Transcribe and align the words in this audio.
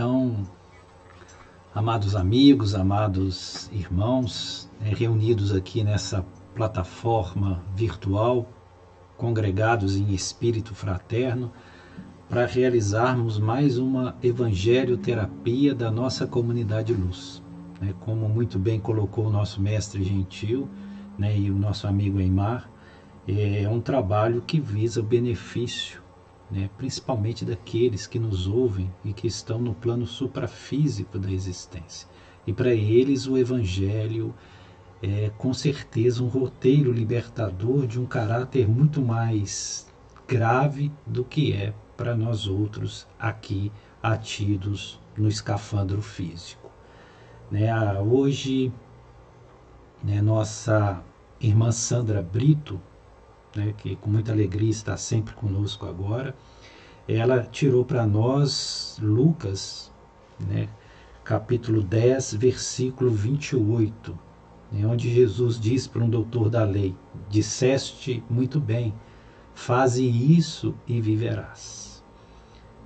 Então, 0.00 0.46
amados 1.74 2.16
amigos, 2.16 2.74
amados 2.74 3.68
irmãos, 3.70 4.66
né, 4.80 4.94
reunidos 4.96 5.52
aqui 5.52 5.84
nessa 5.84 6.24
plataforma 6.54 7.62
virtual, 7.76 8.48
congregados 9.18 9.96
em 9.96 10.10
espírito 10.14 10.74
fraterno, 10.74 11.52
para 12.30 12.46
realizarmos 12.46 13.38
mais 13.38 13.76
uma 13.76 14.16
evangelho 14.22 14.96
terapia 14.96 15.74
da 15.74 15.90
nossa 15.90 16.26
comunidade 16.26 16.94
luz. 16.94 17.42
Né, 17.78 17.92
como 18.00 18.26
muito 18.26 18.58
bem 18.58 18.80
colocou 18.80 19.26
o 19.26 19.30
nosso 19.30 19.60
mestre 19.60 20.02
gentil 20.02 20.66
né, 21.18 21.36
e 21.36 21.50
o 21.50 21.58
nosso 21.58 21.86
amigo 21.86 22.18
Eimar, 22.18 22.70
é 23.28 23.68
um 23.68 23.82
trabalho 23.82 24.40
que 24.40 24.58
visa 24.58 25.00
o 25.00 25.04
benefício 25.04 25.99
né, 26.50 26.68
principalmente 26.76 27.44
daqueles 27.44 28.06
que 28.06 28.18
nos 28.18 28.46
ouvem 28.46 28.92
e 29.04 29.12
que 29.12 29.26
estão 29.26 29.58
no 29.60 29.74
plano 29.74 30.06
suprafísico 30.06 31.18
da 31.18 31.30
existência. 31.30 32.08
E 32.46 32.52
para 32.52 32.74
eles 32.74 33.26
o 33.26 33.38
Evangelho 33.38 34.34
é 35.02 35.30
com 35.38 35.54
certeza 35.54 36.22
um 36.22 36.28
roteiro 36.28 36.92
libertador 36.92 37.86
de 37.86 38.00
um 38.00 38.04
caráter 38.04 38.68
muito 38.68 39.00
mais 39.00 39.86
grave 40.26 40.90
do 41.06 41.24
que 41.24 41.52
é 41.52 41.72
para 41.96 42.16
nós 42.16 42.46
outros 42.46 43.06
aqui 43.18 43.70
atidos 44.02 45.00
no 45.16 45.28
escafandro 45.28 46.02
físico. 46.02 46.70
Né, 47.50 47.70
hoje, 47.98 48.72
né, 50.02 50.22
nossa 50.22 51.02
irmã 51.40 51.72
Sandra 51.72 52.22
Brito, 52.22 52.80
né, 53.54 53.74
que 53.76 53.96
com 53.96 54.10
muita 54.10 54.32
alegria 54.32 54.70
está 54.70 54.96
sempre 54.96 55.34
conosco 55.34 55.86
agora, 55.86 56.34
ela 57.08 57.42
tirou 57.42 57.84
para 57.84 58.06
nós 58.06 58.98
Lucas, 59.02 59.90
né, 60.38 60.68
capítulo 61.24 61.82
10, 61.82 62.34
versículo 62.34 63.10
28, 63.10 64.18
né, 64.72 64.86
onde 64.86 65.12
Jesus 65.12 65.58
diz 65.58 65.86
para 65.86 66.04
um 66.04 66.08
doutor 66.08 66.48
da 66.48 66.64
lei: 66.64 66.94
Disseste 67.28 68.22
muito 68.30 68.60
bem, 68.60 68.94
faze 69.54 70.06
isso 70.06 70.74
e 70.86 71.00
viverás. 71.00 72.02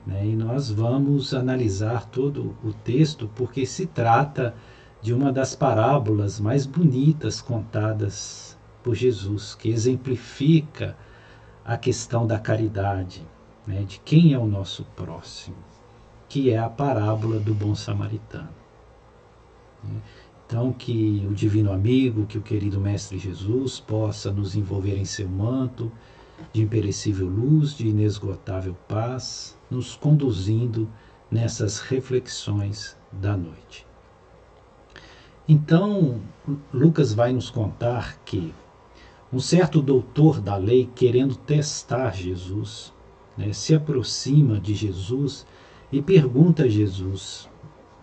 Né, 0.06 0.26
e 0.26 0.36
nós 0.36 0.70
vamos 0.70 1.34
analisar 1.34 2.06
todo 2.06 2.56
o 2.62 2.72
texto 2.72 3.30
porque 3.34 3.66
se 3.66 3.86
trata 3.86 4.54
de 5.00 5.12
uma 5.12 5.30
das 5.30 5.54
parábolas 5.54 6.40
mais 6.40 6.64
bonitas 6.64 7.40
contadas 7.40 8.53
por 8.84 8.94
Jesus, 8.94 9.54
que 9.54 9.70
exemplifica 9.70 10.94
a 11.64 11.78
questão 11.78 12.26
da 12.26 12.38
caridade, 12.38 13.26
né, 13.66 13.82
de 13.82 13.98
quem 14.00 14.34
é 14.34 14.38
o 14.38 14.46
nosso 14.46 14.84
próximo, 14.94 15.56
que 16.28 16.50
é 16.50 16.58
a 16.58 16.68
parábola 16.68 17.40
do 17.40 17.54
bom 17.54 17.74
samaritano. 17.74 18.50
Então, 20.46 20.70
que 20.70 21.26
o 21.28 21.32
divino 21.32 21.72
amigo, 21.72 22.26
que 22.26 22.36
o 22.36 22.42
querido 22.42 22.78
Mestre 22.78 23.18
Jesus 23.18 23.80
possa 23.80 24.30
nos 24.30 24.54
envolver 24.54 24.98
em 24.98 25.04
seu 25.06 25.28
manto 25.28 25.90
de 26.52 26.62
imperecível 26.62 27.26
luz, 27.26 27.74
de 27.74 27.88
inesgotável 27.88 28.76
paz, 28.86 29.56
nos 29.70 29.96
conduzindo 29.96 30.86
nessas 31.30 31.78
reflexões 31.80 32.96
da 33.10 33.34
noite. 33.34 33.86
Então, 35.48 36.20
Lucas 36.72 37.14
vai 37.14 37.32
nos 37.32 37.50
contar 37.50 38.18
que 38.24 38.52
um 39.34 39.40
certo 39.40 39.82
doutor 39.82 40.40
da 40.40 40.56
lei, 40.56 40.88
querendo 40.94 41.34
testar 41.34 42.14
Jesus, 42.14 42.92
né, 43.36 43.52
se 43.52 43.74
aproxima 43.74 44.60
de 44.60 44.74
Jesus 44.74 45.44
e 45.90 46.00
pergunta 46.00 46.62
a 46.62 46.68
Jesus: 46.68 47.48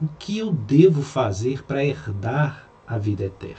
O 0.01 0.07
que 0.19 0.37
eu 0.37 0.51
devo 0.51 1.01
fazer 1.01 1.63
para 1.63 1.85
herdar 1.85 2.69
a 2.85 2.97
vida 2.97 3.23
eterna? 3.23 3.55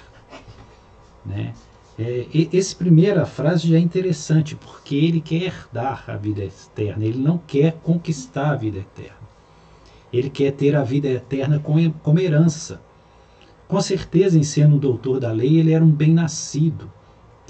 Né? 1.24 1.54
É, 1.98 2.26
essa 2.52 2.76
primeira 2.76 3.24
frase 3.24 3.68
já 3.68 3.76
é 3.76 3.80
interessante, 3.80 4.54
porque 4.54 4.94
ele 4.94 5.22
quer 5.22 5.44
herdar 5.44 6.04
a 6.08 6.16
vida 6.16 6.44
eterna, 6.44 7.06
ele 7.06 7.18
não 7.18 7.38
quer 7.38 7.72
conquistar 7.82 8.50
a 8.50 8.56
vida 8.56 8.80
eterna. 8.80 9.22
Ele 10.12 10.28
quer 10.28 10.52
ter 10.52 10.76
a 10.76 10.84
vida 10.84 11.08
eterna 11.08 11.58
como 11.58 12.20
herança. 12.20 12.82
Com 13.66 13.80
certeza, 13.80 14.38
em 14.38 14.42
sendo 14.42 14.76
um 14.76 14.78
doutor 14.78 15.18
da 15.18 15.32
lei, 15.32 15.58
ele 15.58 15.72
era 15.72 15.82
um 15.82 15.90
bem-nascido 15.90 16.90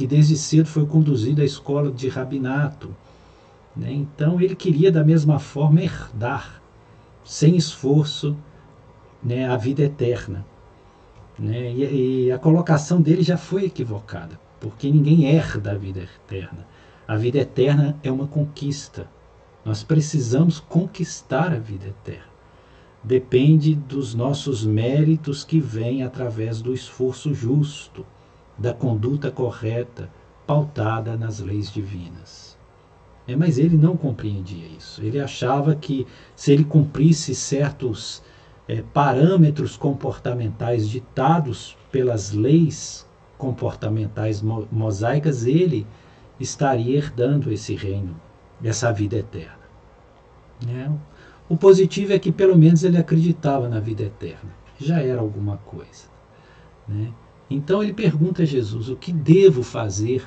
que 0.02 0.06
desde 0.08 0.36
cedo 0.36 0.66
foi 0.66 0.84
conduzido 0.84 1.42
à 1.42 1.44
escola 1.44 1.88
de 1.88 2.08
rabinato. 2.08 2.92
Né? 3.76 3.92
Então 3.92 4.40
ele 4.40 4.56
queria 4.56 4.90
da 4.90 5.04
mesma 5.04 5.38
forma 5.38 5.80
herdar, 5.80 6.60
sem 7.24 7.56
esforço, 7.56 8.36
né, 9.22 9.48
a 9.48 9.56
vida 9.56 9.84
eterna. 9.84 10.44
Né? 11.38 11.70
E, 11.70 12.24
e 12.24 12.32
a 12.32 12.38
colocação 12.40 13.00
dele 13.00 13.22
já 13.22 13.36
foi 13.36 13.66
equivocada, 13.66 14.40
porque 14.58 14.90
ninguém 14.90 15.26
herda 15.26 15.70
a 15.70 15.76
vida 15.76 16.00
eterna. 16.00 16.66
A 17.06 17.14
vida 17.16 17.38
eterna 17.38 17.96
é 18.02 18.10
uma 18.10 18.26
conquista. 18.26 19.06
Nós 19.64 19.84
precisamos 19.84 20.58
conquistar 20.58 21.52
a 21.52 21.60
vida 21.60 21.86
eterna. 21.86 22.32
Depende 23.04 23.76
dos 23.76 24.16
nossos 24.16 24.66
méritos 24.66 25.44
que 25.44 25.60
vêm 25.60 26.02
através 26.02 26.60
do 26.60 26.74
esforço 26.74 27.32
justo 27.32 28.04
da 28.62 28.72
conduta 28.72 29.28
correta 29.28 30.08
pautada 30.46 31.16
nas 31.16 31.40
leis 31.40 31.70
divinas. 31.70 32.56
É, 33.26 33.34
mas 33.34 33.58
ele 33.58 33.76
não 33.76 33.96
compreendia 33.96 34.66
isso. 34.66 35.02
Ele 35.02 35.20
achava 35.20 35.74
que 35.74 36.06
se 36.36 36.52
ele 36.52 36.64
cumprisse 36.64 37.34
certos 37.34 38.22
é, 38.68 38.82
parâmetros 38.94 39.76
comportamentais 39.76 40.88
ditados 40.88 41.76
pelas 41.90 42.32
leis 42.32 43.04
comportamentais 43.36 44.40
mo 44.40 44.68
mosaicas, 44.70 45.44
ele 45.44 45.84
estaria 46.38 46.96
herdando 46.96 47.52
esse 47.52 47.74
reino, 47.74 48.14
essa 48.62 48.92
vida 48.92 49.16
eterna. 49.16 49.62
É, 50.68 50.88
o 51.48 51.56
positivo 51.56 52.12
é 52.12 52.18
que 52.18 52.30
pelo 52.30 52.56
menos 52.56 52.84
ele 52.84 52.96
acreditava 52.96 53.68
na 53.68 53.80
vida 53.80 54.04
eterna. 54.04 54.50
Já 54.78 55.00
era 55.00 55.20
alguma 55.20 55.56
coisa. 55.58 56.06
Né? 56.86 57.12
Então 57.54 57.82
ele 57.82 57.92
pergunta 57.92 58.42
a 58.42 58.46
Jesus: 58.46 58.88
o 58.88 58.96
que 58.96 59.12
devo 59.12 59.62
fazer 59.62 60.26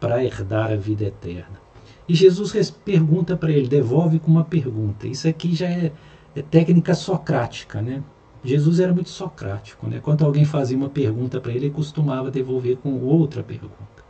para 0.00 0.24
herdar 0.24 0.72
a 0.72 0.76
vida 0.76 1.04
eterna? 1.04 1.62
E 2.08 2.14
Jesus 2.14 2.70
pergunta 2.84 3.36
para 3.36 3.50
ele, 3.50 3.66
devolve 3.66 4.18
com 4.18 4.30
uma 4.30 4.44
pergunta. 4.44 5.06
Isso 5.06 5.26
aqui 5.26 5.54
já 5.54 5.66
é, 5.66 5.92
é 6.36 6.42
técnica 6.42 6.94
socrática, 6.94 7.80
né? 7.80 8.02
Jesus 8.44 8.78
era 8.78 8.92
muito 8.92 9.08
socrático, 9.08 9.86
né? 9.86 10.00
Quando 10.00 10.24
alguém 10.24 10.44
fazia 10.44 10.76
uma 10.76 10.90
pergunta 10.90 11.40
para 11.40 11.52
ele, 11.52 11.66
ele 11.66 11.74
costumava 11.74 12.30
devolver 12.30 12.76
com 12.76 13.00
outra 13.00 13.42
pergunta. 13.42 14.04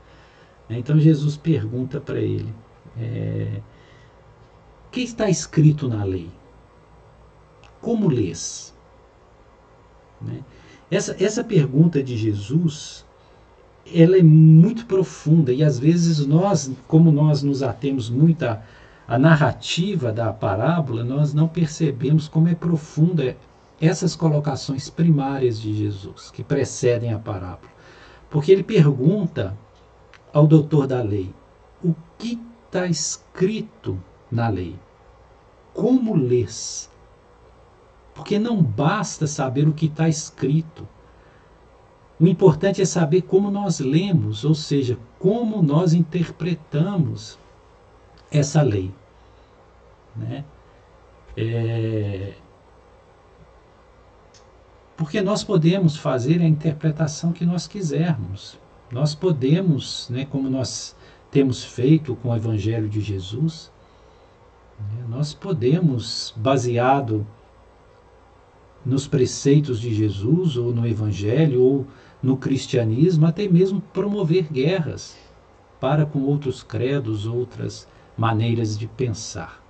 Então 0.68 0.98
Jesus 0.98 1.36
pergunta 1.36 2.00
para 2.00 2.18
ele: 2.18 2.52
é, 2.98 3.60
o 4.88 4.90
que 4.90 5.02
está 5.02 5.30
escrito 5.30 5.88
na 5.88 6.02
lei? 6.02 6.30
Como 7.80 8.08
lês? 8.08 8.74
Né? 10.20 10.42
Essa, 10.90 11.16
essa 11.18 11.42
pergunta 11.42 12.02
de 12.02 12.16
Jesus, 12.16 13.04
ela 13.92 14.18
é 14.18 14.22
muito 14.22 14.86
profunda 14.86 15.52
e 15.52 15.62
às 15.62 15.78
vezes 15.78 16.26
nós, 16.26 16.70
como 16.86 17.10
nós 17.10 17.42
nos 17.42 17.62
atemos 17.62 18.10
muito 18.10 18.44
à, 18.44 18.62
à 19.08 19.18
narrativa 19.18 20.12
da 20.12 20.32
parábola, 20.32 21.02
nós 21.02 21.34
não 21.34 21.48
percebemos 21.48 22.28
como 22.28 22.48
é 22.48 22.54
profunda 22.54 23.36
essas 23.80 24.14
colocações 24.14 24.88
primárias 24.88 25.60
de 25.60 25.74
Jesus, 25.74 26.30
que 26.30 26.44
precedem 26.44 27.12
a 27.12 27.18
parábola. 27.18 27.72
Porque 28.30 28.52
ele 28.52 28.62
pergunta 28.62 29.56
ao 30.32 30.46
doutor 30.46 30.86
da 30.86 31.02
lei: 31.02 31.32
o 31.82 31.94
que 32.18 32.40
está 32.66 32.86
escrito 32.86 33.98
na 34.30 34.48
lei? 34.48 34.76
Como 35.72 36.16
lês? 36.16 36.90
Porque 38.14 38.38
não 38.38 38.62
basta 38.62 39.26
saber 39.26 39.66
o 39.66 39.72
que 39.72 39.86
está 39.86 40.08
escrito. 40.08 40.86
O 42.18 42.28
importante 42.28 42.80
é 42.80 42.84
saber 42.84 43.22
como 43.22 43.50
nós 43.50 43.80
lemos, 43.80 44.44
ou 44.44 44.54
seja, 44.54 44.96
como 45.18 45.60
nós 45.62 45.92
interpretamos 45.92 47.38
essa 48.30 48.62
lei. 48.62 48.92
Né? 50.16 50.44
É... 51.36 52.34
Porque 54.96 55.20
nós 55.20 55.42
podemos 55.42 55.96
fazer 55.96 56.40
a 56.40 56.46
interpretação 56.46 57.32
que 57.32 57.44
nós 57.44 57.66
quisermos. 57.66 58.58
Nós 58.92 59.12
podemos, 59.12 60.08
né, 60.08 60.24
como 60.24 60.48
nós 60.48 60.94
temos 61.32 61.64
feito 61.64 62.14
com 62.16 62.28
o 62.28 62.36
Evangelho 62.36 62.88
de 62.88 63.00
Jesus, 63.00 63.72
né, 64.78 65.04
nós 65.08 65.34
podemos, 65.34 66.32
baseado 66.36 67.26
nos 68.84 69.06
preceitos 69.06 69.80
de 69.80 69.94
Jesus, 69.94 70.56
ou 70.56 70.74
no 70.74 70.86
Evangelho, 70.86 71.62
ou 71.62 71.86
no 72.22 72.36
cristianismo, 72.36 73.26
até 73.26 73.48
mesmo 73.48 73.80
promover 73.80 74.52
guerras 74.52 75.16
para 75.80 76.06
com 76.06 76.20
outros 76.22 76.62
credos, 76.62 77.26
outras 77.26 77.86
maneiras 78.16 78.78
de 78.78 78.86
pensar. 78.86 79.62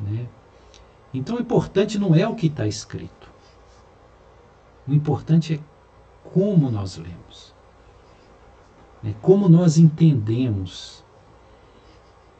Né? 0.00 0.26
Então 1.12 1.36
o 1.36 1.40
importante 1.40 1.98
não 1.98 2.14
é 2.14 2.26
o 2.26 2.34
que 2.34 2.46
está 2.46 2.66
escrito. 2.66 3.30
O 4.86 4.92
importante 4.92 5.54
é 5.54 5.60
como 6.32 6.70
nós 6.70 6.96
lemos. 6.96 7.54
É 9.04 9.12
como 9.22 9.48
nós 9.48 9.78
entendemos. 9.78 11.04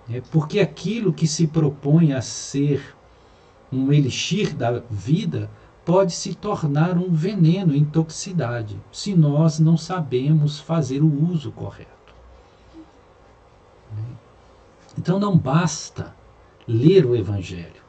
É 0.08 0.20
porque 0.20 0.60
aquilo 0.60 1.12
que 1.12 1.26
se 1.26 1.46
propõe 1.46 2.12
a 2.12 2.20
ser 2.20 2.96
um 3.72 3.92
elixir 3.92 4.54
da 4.54 4.82
vida 4.90 5.48
pode 5.84 6.12
se 6.12 6.34
tornar 6.34 6.96
um 6.96 7.12
veneno, 7.12 7.74
intoxicidade, 7.74 8.78
se 8.92 9.14
nós 9.14 9.58
não 9.58 9.76
sabemos 9.76 10.60
fazer 10.60 11.02
o 11.02 11.30
uso 11.30 11.50
correto. 11.52 11.90
Então 14.98 15.18
não 15.18 15.36
basta 15.36 16.14
ler 16.66 17.06
o 17.06 17.16
Evangelho, 17.16 17.82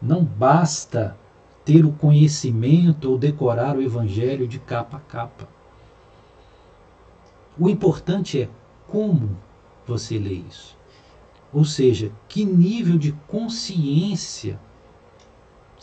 não 0.00 0.24
basta 0.24 1.16
ter 1.64 1.84
o 1.84 1.92
conhecimento 1.92 3.10
ou 3.10 3.18
decorar 3.18 3.76
o 3.76 3.82
Evangelho 3.82 4.46
de 4.46 4.58
capa 4.58 4.98
a 4.98 5.00
capa. 5.00 5.48
O 7.58 7.68
importante 7.68 8.42
é 8.42 8.48
como 8.88 9.36
você 9.86 10.18
lê 10.18 10.34
isso. 10.48 10.76
Ou 11.52 11.64
seja, 11.64 12.12
que 12.28 12.44
nível 12.44 12.98
de 12.98 13.12
consciência 13.26 14.60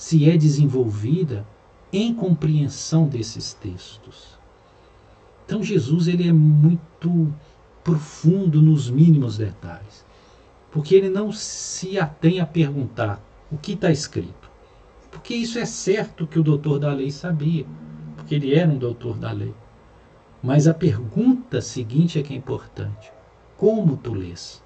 se 0.03 0.29
é 0.29 0.35
desenvolvida 0.35 1.47
em 1.93 2.13
compreensão 2.13 3.07
desses 3.07 3.53
textos. 3.53 4.37
Então 5.45 5.63
Jesus 5.63 6.09
ele 6.09 6.27
é 6.27 6.33
muito 6.33 7.33
profundo 7.85 8.61
nos 8.61 8.89
mínimos 8.89 9.37
detalhes, 9.37 10.05
porque 10.73 10.93
ele 10.93 11.09
não 11.09 11.31
se 11.31 11.97
atém 11.97 12.41
a 12.41 12.45
perguntar 12.45 13.23
o 13.49 13.57
que 13.57 13.71
está 13.71 13.91
escrito, 13.91 14.51
porque 15.09 15.33
isso 15.33 15.57
é 15.57 15.63
certo 15.63 16.27
que 16.27 16.37
o 16.37 16.43
doutor 16.43 16.79
da 16.79 16.91
lei 16.91 17.09
sabia, 17.09 17.65
porque 18.17 18.35
ele 18.35 18.53
era 18.53 18.69
um 18.69 18.77
doutor 18.77 19.17
da 19.17 19.31
lei. 19.31 19.55
Mas 20.43 20.67
a 20.67 20.73
pergunta 20.73 21.61
seguinte 21.61 22.19
é 22.19 22.21
que 22.21 22.33
é 22.33 22.37
importante: 22.37 23.09
como 23.55 23.95
tu 23.95 24.13
lês? 24.13 24.61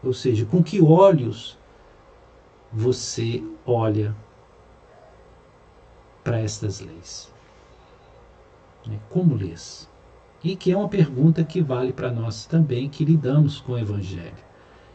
Ou 0.00 0.12
seja, 0.12 0.46
com 0.46 0.62
que 0.62 0.80
olhos 0.80 1.58
você 2.72 3.42
olha 3.66 4.14
para 6.22 6.40
estas 6.40 6.80
leis? 6.80 7.32
Né? 8.86 8.98
Como 9.08 9.34
lês? 9.34 9.88
E 10.42 10.56
que 10.56 10.72
é 10.72 10.76
uma 10.76 10.88
pergunta 10.88 11.44
que 11.44 11.60
vale 11.60 11.92
para 11.92 12.10
nós 12.10 12.46
também, 12.46 12.88
que 12.88 13.04
lidamos 13.04 13.60
com 13.60 13.72
o 13.72 13.78
Evangelho. 13.78 14.50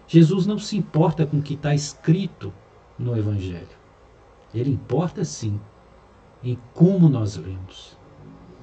Jesus 0.08 0.46
não 0.46 0.58
se 0.58 0.78
importa 0.78 1.26
com 1.26 1.38
o 1.38 1.42
que 1.42 1.54
está 1.54 1.74
escrito 1.74 2.54
no 2.98 3.18
Evangelho. 3.18 3.68
Ele 4.54 4.72
importa 4.72 5.24
sim 5.24 5.60
em 6.44 6.58
como 6.74 7.10
nós 7.10 7.36
lemos. 7.36 7.98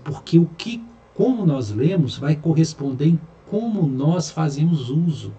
Porque 0.05 0.39
o 0.39 0.47
que, 0.57 0.83
como 1.15 1.45
nós 1.45 1.71
lemos, 1.71 2.17
vai 2.17 2.35
corresponder 2.35 3.07
em 3.07 3.21
como 3.49 3.87
nós 3.87 4.31
fazemos 4.31 4.89
uso. 4.89 5.33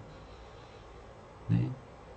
Né? 1.48 1.68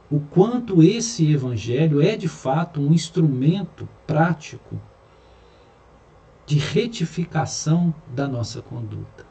O 0.09 0.19
quanto 0.19 0.81
esse 0.81 1.31
Evangelho 1.31 2.01
é 2.01 2.15
de 2.15 2.27
fato 2.27 2.79
um 2.79 2.93
instrumento 2.93 3.87
prático 4.05 4.79
de 6.47 6.57
retificação 6.57 7.93
da 8.15 8.25
nossa 8.27 8.61
conduta. 8.61 9.25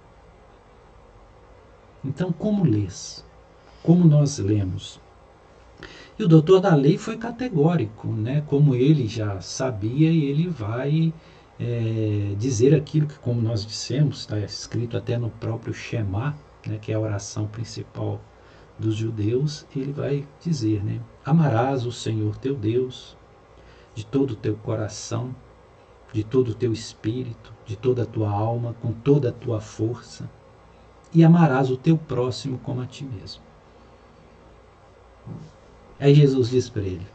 Então, 2.04 2.30
como 2.30 2.62
lês? 2.62 3.24
Como 3.82 4.04
nós 4.04 4.38
lemos? 4.38 5.00
E 6.18 6.22
o 6.22 6.28
doutor 6.28 6.60
da 6.60 6.74
lei 6.74 6.98
foi 6.98 7.16
categórico, 7.16 8.08
né? 8.08 8.44
como 8.46 8.74
ele 8.74 9.08
já 9.08 9.40
sabia, 9.40 10.10
e 10.10 10.24
ele 10.26 10.46
vai 10.46 11.12
é, 11.58 12.34
dizer 12.38 12.74
aquilo 12.74 13.06
que, 13.06 13.18
como 13.18 13.40
nós 13.40 13.64
dissemos, 13.64 14.20
está 14.20 14.38
escrito 14.38 14.96
até 14.96 15.16
no 15.16 15.30
próprio 15.30 15.72
Shema, 15.72 16.36
né? 16.66 16.78
que 16.78 16.92
é 16.92 16.96
a 16.96 17.00
oração 17.00 17.46
principal 17.46 18.20
dos 18.78 18.94
judeus, 18.94 19.66
ele 19.74 19.92
vai 19.92 20.28
dizer, 20.38 20.84
né? 20.84 21.00
Amarás 21.24 21.86
o 21.86 21.92
Senhor 21.92 22.36
teu 22.36 22.54
Deus 22.54 23.16
de 23.94 24.04
todo 24.04 24.32
o 24.32 24.36
teu 24.36 24.54
coração, 24.56 25.34
de 26.16 26.24
todo 26.24 26.52
o 26.52 26.54
teu 26.54 26.72
espírito, 26.72 27.52
de 27.66 27.76
toda 27.76 28.04
a 28.04 28.06
tua 28.06 28.30
alma, 28.30 28.74
com 28.80 28.90
toda 28.90 29.28
a 29.28 29.32
tua 29.32 29.60
força, 29.60 30.26
e 31.12 31.22
amarás 31.22 31.70
o 31.70 31.76
teu 31.76 31.98
próximo 31.98 32.58
como 32.60 32.80
a 32.80 32.86
ti 32.86 33.04
mesmo. 33.04 33.42
Aí 36.00 36.14
Jesus 36.14 36.48
diz 36.48 36.70
para 36.70 36.80
ele: 36.80 37.06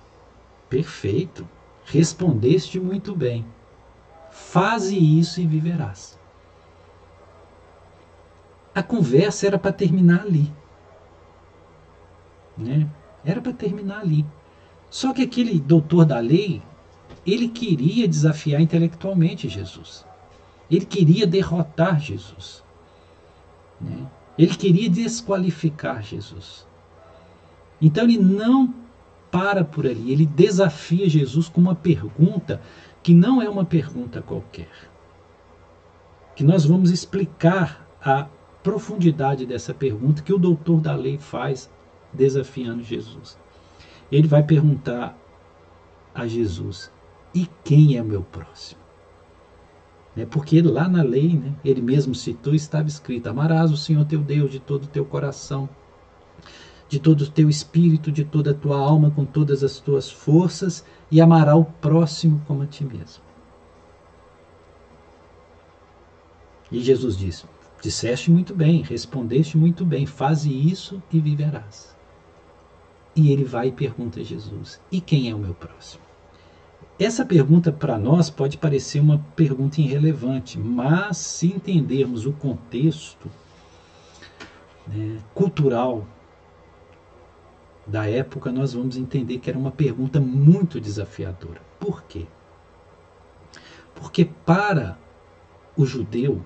Perfeito, 0.69 1.49
respondeste 1.83 2.79
muito 2.79 3.15
bem. 3.15 3.43
Faze 4.29 4.95
isso 4.95 5.41
e 5.41 5.47
viverás. 5.47 6.19
A 8.75 8.83
conversa 8.83 9.47
era 9.47 9.57
para 9.57 9.71
terminar 9.71 10.21
ali. 10.21 10.53
Né? 12.55 12.87
Era 13.25 13.41
para 13.41 13.51
terminar 13.51 14.01
ali. 14.01 14.23
Só 14.91 15.11
que 15.11 15.23
aquele 15.23 15.59
doutor 15.59 16.05
da 16.05 16.19
lei 16.19 16.61
ele 17.25 17.47
queria 17.47 18.07
desafiar 18.07 18.61
intelectualmente 18.61 19.47
Jesus. 19.47 20.05
Ele 20.69 20.85
queria 20.85 21.27
derrotar 21.27 21.99
Jesus. 21.99 22.63
Né? 23.79 24.07
Ele 24.37 24.55
queria 24.55 24.89
desqualificar 24.89 26.01
Jesus. 26.01 26.65
Então 27.81 28.03
ele 28.03 28.17
não 28.17 28.73
para 29.29 29.63
por 29.63 29.85
ali, 29.87 30.11
ele 30.11 30.25
desafia 30.25 31.07
Jesus 31.07 31.47
com 31.47 31.61
uma 31.61 31.75
pergunta 31.75 32.61
que 33.01 33.13
não 33.13 33.41
é 33.41 33.49
uma 33.49 33.63
pergunta 33.63 34.21
qualquer. 34.21 34.69
Que 36.35 36.43
nós 36.43 36.65
vamos 36.65 36.91
explicar 36.91 37.87
a 38.03 38.27
profundidade 38.61 39.45
dessa 39.45 39.73
pergunta 39.73 40.21
que 40.21 40.33
o 40.33 40.37
doutor 40.37 40.81
da 40.81 40.95
lei 40.95 41.17
faz 41.17 41.69
desafiando 42.13 42.83
Jesus. 42.83 43.39
Ele 44.11 44.27
vai 44.27 44.43
perguntar 44.43 45.17
a 46.13 46.27
Jesus: 46.27 46.91
e 47.33 47.47
quem 47.63 47.97
é 47.97 48.03
meu 48.03 48.23
próximo? 48.23 48.81
É 50.15 50.25
porque 50.25 50.61
lá 50.61 50.89
na 50.89 51.01
lei, 51.01 51.37
né, 51.37 51.55
ele 51.63 51.81
mesmo 51.81 52.13
citou, 52.13 52.53
estava 52.53 52.87
escrito: 52.87 53.27
Amarás 53.27 53.71
o 53.71 53.77
Senhor 53.77 54.03
teu 54.05 54.19
Deus 54.19 54.51
de 54.51 54.59
todo 54.59 54.83
o 54.83 54.87
teu 54.87 55.05
coração, 55.05 55.69
de 56.89 56.99
todo 56.99 57.21
o 57.21 57.31
teu 57.31 57.49
espírito, 57.49 58.11
de 58.11 58.25
toda 58.25 58.51
a 58.51 58.53
tua 58.53 58.77
alma, 58.77 59.11
com 59.11 59.23
todas 59.23 59.63
as 59.63 59.79
tuas 59.79 60.11
forças, 60.11 60.85
e 61.09 61.21
amará 61.21 61.55
o 61.55 61.63
próximo 61.63 62.41
como 62.45 62.63
a 62.63 62.67
ti 62.67 62.83
mesmo. 62.83 63.23
E 66.69 66.81
Jesus 66.81 67.15
disse: 67.15 67.45
Disseste 67.81 68.29
muito 68.29 68.53
bem, 68.53 68.81
respondeste 68.81 69.57
muito 69.57 69.85
bem, 69.85 70.05
faze 70.05 70.51
isso 70.51 71.01
e 71.11 71.21
viverás. 71.21 71.95
E 73.15 73.31
ele 73.31 73.45
vai 73.45 73.69
e 73.69 73.71
pergunta 73.71 74.19
a 74.19 74.23
Jesus: 74.23 74.81
E 74.91 74.99
quem 74.99 75.29
é 75.29 75.35
o 75.35 75.39
meu 75.39 75.53
próximo? 75.53 76.10
Essa 77.03 77.25
pergunta 77.25 77.71
para 77.71 77.97
nós 77.97 78.29
pode 78.29 78.59
parecer 78.59 78.99
uma 78.99 79.17
pergunta 79.35 79.81
irrelevante, 79.81 80.59
mas 80.59 81.17
se 81.17 81.47
entendermos 81.47 82.27
o 82.27 82.31
contexto 82.31 83.27
né, 84.87 85.17
cultural 85.33 86.05
da 87.87 88.07
época, 88.07 88.51
nós 88.51 88.73
vamos 88.73 88.97
entender 88.97 89.39
que 89.39 89.49
era 89.49 89.57
uma 89.57 89.71
pergunta 89.71 90.19
muito 90.19 90.79
desafiadora. 90.79 91.59
Por 91.79 92.03
quê? 92.03 92.27
Porque 93.95 94.23
para 94.23 94.95
o 95.75 95.87
judeu, 95.87 96.45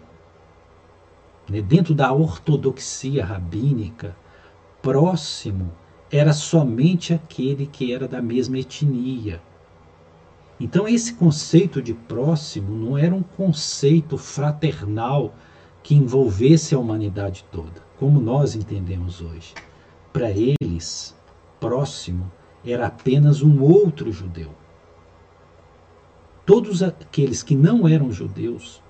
né, 1.50 1.62
dentro 1.62 1.94
da 1.94 2.14
ortodoxia 2.14 3.26
rabínica, 3.26 4.16
próximo 4.82 5.70
era 6.10 6.32
somente 6.32 7.14
aquele 7.14 7.68
que 7.68 7.94
era 7.94 8.08
da 8.08 8.22
mesma 8.22 8.58
etnia 8.58 9.42
então, 10.60 10.88
esse 10.88 11.14
conceito 11.14 11.82
de 11.82 11.94
próximo 11.94 12.76
não 12.76 12.98
era 12.98 13.14
um 13.14 13.24
conceito 13.24 14.18
fraternal 14.18 15.36
que 15.84 15.94
envolvesse 15.94 16.74
a 16.74 16.80
humanidade 16.80 17.46
toda, 17.52 17.84
como 18.00 18.22
nós 18.22 18.56
entendemos 18.56 19.22
hoje. 19.22 19.54
Para 20.14 20.32
eles, 20.32 21.16
próximo 21.60 22.32
era 22.66 22.88
apenas 22.88 23.42
um 23.42 23.62
outro 23.62 24.12
judeu. 24.12 24.52
Todos 26.46 26.82
aqueles 26.82 27.44
que 27.44 27.56
não 27.56 27.88
eram 27.88 28.12
judeus, 28.12 28.82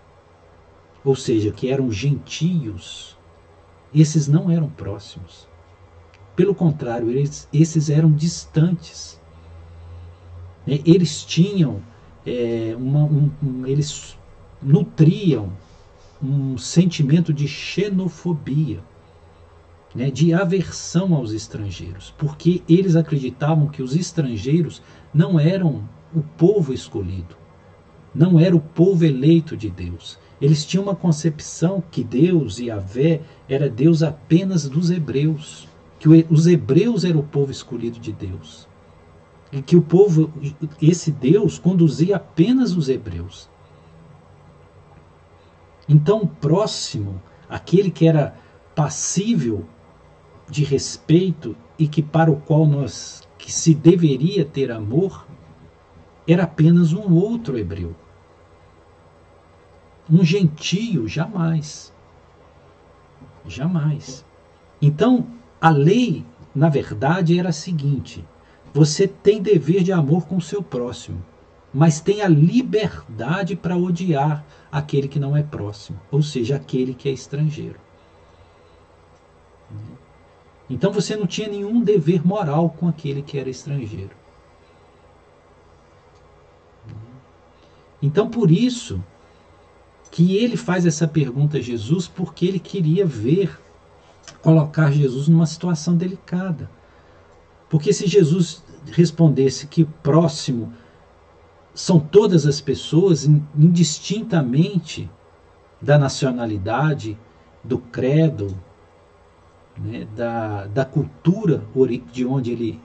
ou 1.03 1.15
seja, 1.15 1.51
que 1.51 1.69
eram 1.69 1.91
gentios, 1.91 3.17
esses 3.93 4.27
não 4.27 4.51
eram 4.51 4.69
próximos. 4.69 5.47
Pelo 6.35 6.53
contrário, 6.53 7.09
eles, 7.09 7.47
esses 7.51 7.89
eram 7.89 8.11
distantes. 8.11 9.14
Né? 10.65 10.79
Eles 10.85 11.23
tinham 11.23 11.81
é, 12.25 12.75
uma, 12.77 13.03
um, 13.03 13.31
um, 13.43 13.67
eles 13.67 14.17
nutriam 14.61 15.51
um 16.21 16.57
sentimento 16.57 17.33
de 17.33 17.47
xenofobia. 17.47 18.81
né, 19.95 20.11
de 20.11 20.33
aversão 20.33 21.15
aos 21.15 21.31
estrangeiros, 21.31 22.13
porque 22.17 22.61
eles 22.67 22.95
acreditavam 22.97 23.67
que 23.69 23.81
os 23.81 23.95
estrangeiros 23.95 24.81
não 25.13 25.39
eram 25.39 25.87
o 26.13 26.21
povo 26.21 26.73
escolhido, 26.73 27.35
não 28.13 28.37
era 28.37 28.55
o 28.55 28.59
povo 28.59 29.05
eleito 29.05 29.55
de 29.55 29.69
Deus. 29.69 30.19
Eles 30.41 30.65
tinham 30.65 30.83
uma 30.83 30.95
concepção 30.95 31.81
que 31.89 32.03
Deus 32.03 32.59
e 32.59 32.69
Vé 32.77 33.21
era 33.47 33.69
Deus 33.69 34.03
apenas 34.03 34.67
dos 34.67 34.91
hebreus, 34.91 35.67
que 35.97 36.09
os 36.29 36.45
hebreus 36.45 37.05
eram 37.05 37.21
o 37.21 37.23
povo 37.23 37.51
escolhido 37.51 37.97
de 37.99 38.11
Deus. 38.11 38.67
E 39.55 39.61
que 39.61 39.77
o 39.77 39.81
povo, 39.81 40.33
esse 40.81 41.09
Deus, 41.09 41.57
conduzia 41.57 42.17
apenas 42.17 42.75
os 42.75 42.89
hebreus. 42.89 43.49
Então, 45.87 46.23
o 46.23 46.27
próximo, 46.27 47.21
aquele 47.47 47.89
que 47.89 48.05
era 48.05 48.35
passível 48.75 49.65
de 50.49 50.65
respeito 50.65 51.55
e 51.79 51.87
que 51.87 52.03
para 52.03 52.29
o 52.29 52.41
qual 52.41 52.65
nós 52.65 53.25
que 53.37 53.49
se 53.49 53.73
deveria 53.73 54.43
ter 54.43 54.71
amor, 54.71 55.25
era 56.27 56.43
apenas 56.43 56.91
um 56.91 57.13
outro 57.13 57.57
hebreu. 57.57 57.95
Um 60.11 60.21
gentio, 60.21 61.07
jamais. 61.07 61.93
Jamais. 63.47 64.25
Então, 64.81 65.27
a 65.61 65.69
lei, 65.69 66.25
na 66.53 66.67
verdade, 66.67 67.39
era 67.39 67.49
a 67.49 67.53
seguinte: 67.53 68.25
você 68.75 69.07
tem 69.07 69.41
dever 69.41 69.83
de 69.83 69.93
amor 69.93 70.27
com 70.27 70.35
o 70.35 70.41
seu 70.41 70.61
próximo, 70.61 71.23
mas 71.73 72.01
tem 72.01 72.21
a 72.21 72.27
liberdade 72.27 73.55
para 73.55 73.77
odiar 73.77 74.45
aquele 74.69 75.07
que 75.07 75.17
não 75.17 75.35
é 75.35 75.41
próximo, 75.41 75.97
ou 76.11 76.21
seja, 76.21 76.57
aquele 76.57 76.93
que 76.93 77.07
é 77.07 77.11
estrangeiro. 77.13 77.79
Então 80.69 80.91
você 80.91 81.15
não 81.15 81.25
tinha 81.25 81.47
nenhum 81.47 81.81
dever 81.81 82.27
moral 82.27 82.69
com 82.69 82.85
aquele 82.89 83.21
que 83.21 83.39
era 83.39 83.49
estrangeiro. 83.49 84.11
Então 88.01 88.29
por 88.29 88.51
isso 88.51 89.01
que 90.11 90.35
ele 90.35 90.57
faz 90.57 90.85
essa 90.85 91.07
pergunta 91.07 91.59
a 91.59 91.61
Jesus, 91.61 92.09
porque 92.09 92.45
ele 92.45 92.59
queria 92.59 93.05
ver, 93.05 93.57
colocar 94.41 94.91
Jesus 94.91 95.29
numa 95.29 95.45
situação 95.45 95.95
delicada. 95.95 96.69
Porque 97.69 97.91
se 97.91 98.07
Jesus 98.07 98.63
respondesse 98.91 99.67
que 99.67 99.85
próximo 99.85 100.73
são 101.73 101.99
todas 101.99 102.45
as 102.45 102.61
pessoas, 102.61 103.25
indistintamente 103.25 105.09
da 105.81 105.97
nacionalidade, 105.97 107.17
do 107.63 107.77
credo, 107.79 108.55
né, 109.77 110.07
da, 110.15 110.67
da 110.67 110.85
cultura 110.85 111.63
de 112.13 112.25
onde 112.25 112.51
ele 112.51 112.79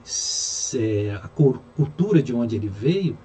é, 0.75 1.19
a 1.23 1.27
cultura 1.27 2.21
de 2.21 2.33
onde 2.33 2.55
ele 2.55 2.67
veio, 2.67 3.17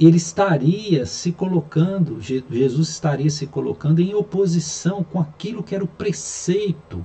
ele 0.00 0.16
estaria 0.16 1.04
se 1.04 1.30
colocando, 1.30 2.20
Jesus 2.20 2.88
estaria 2.88 3.28
se 3.28 3.46
colocando 3.46 4.00
em 4.00 4.14
oposição 4.14 5.04
com 5.04 5.20
aquilo 5.20 5.62
que 5.62 5.74
era 5.74 5.84
o 5.84 5.88
preceito 5.88 7.04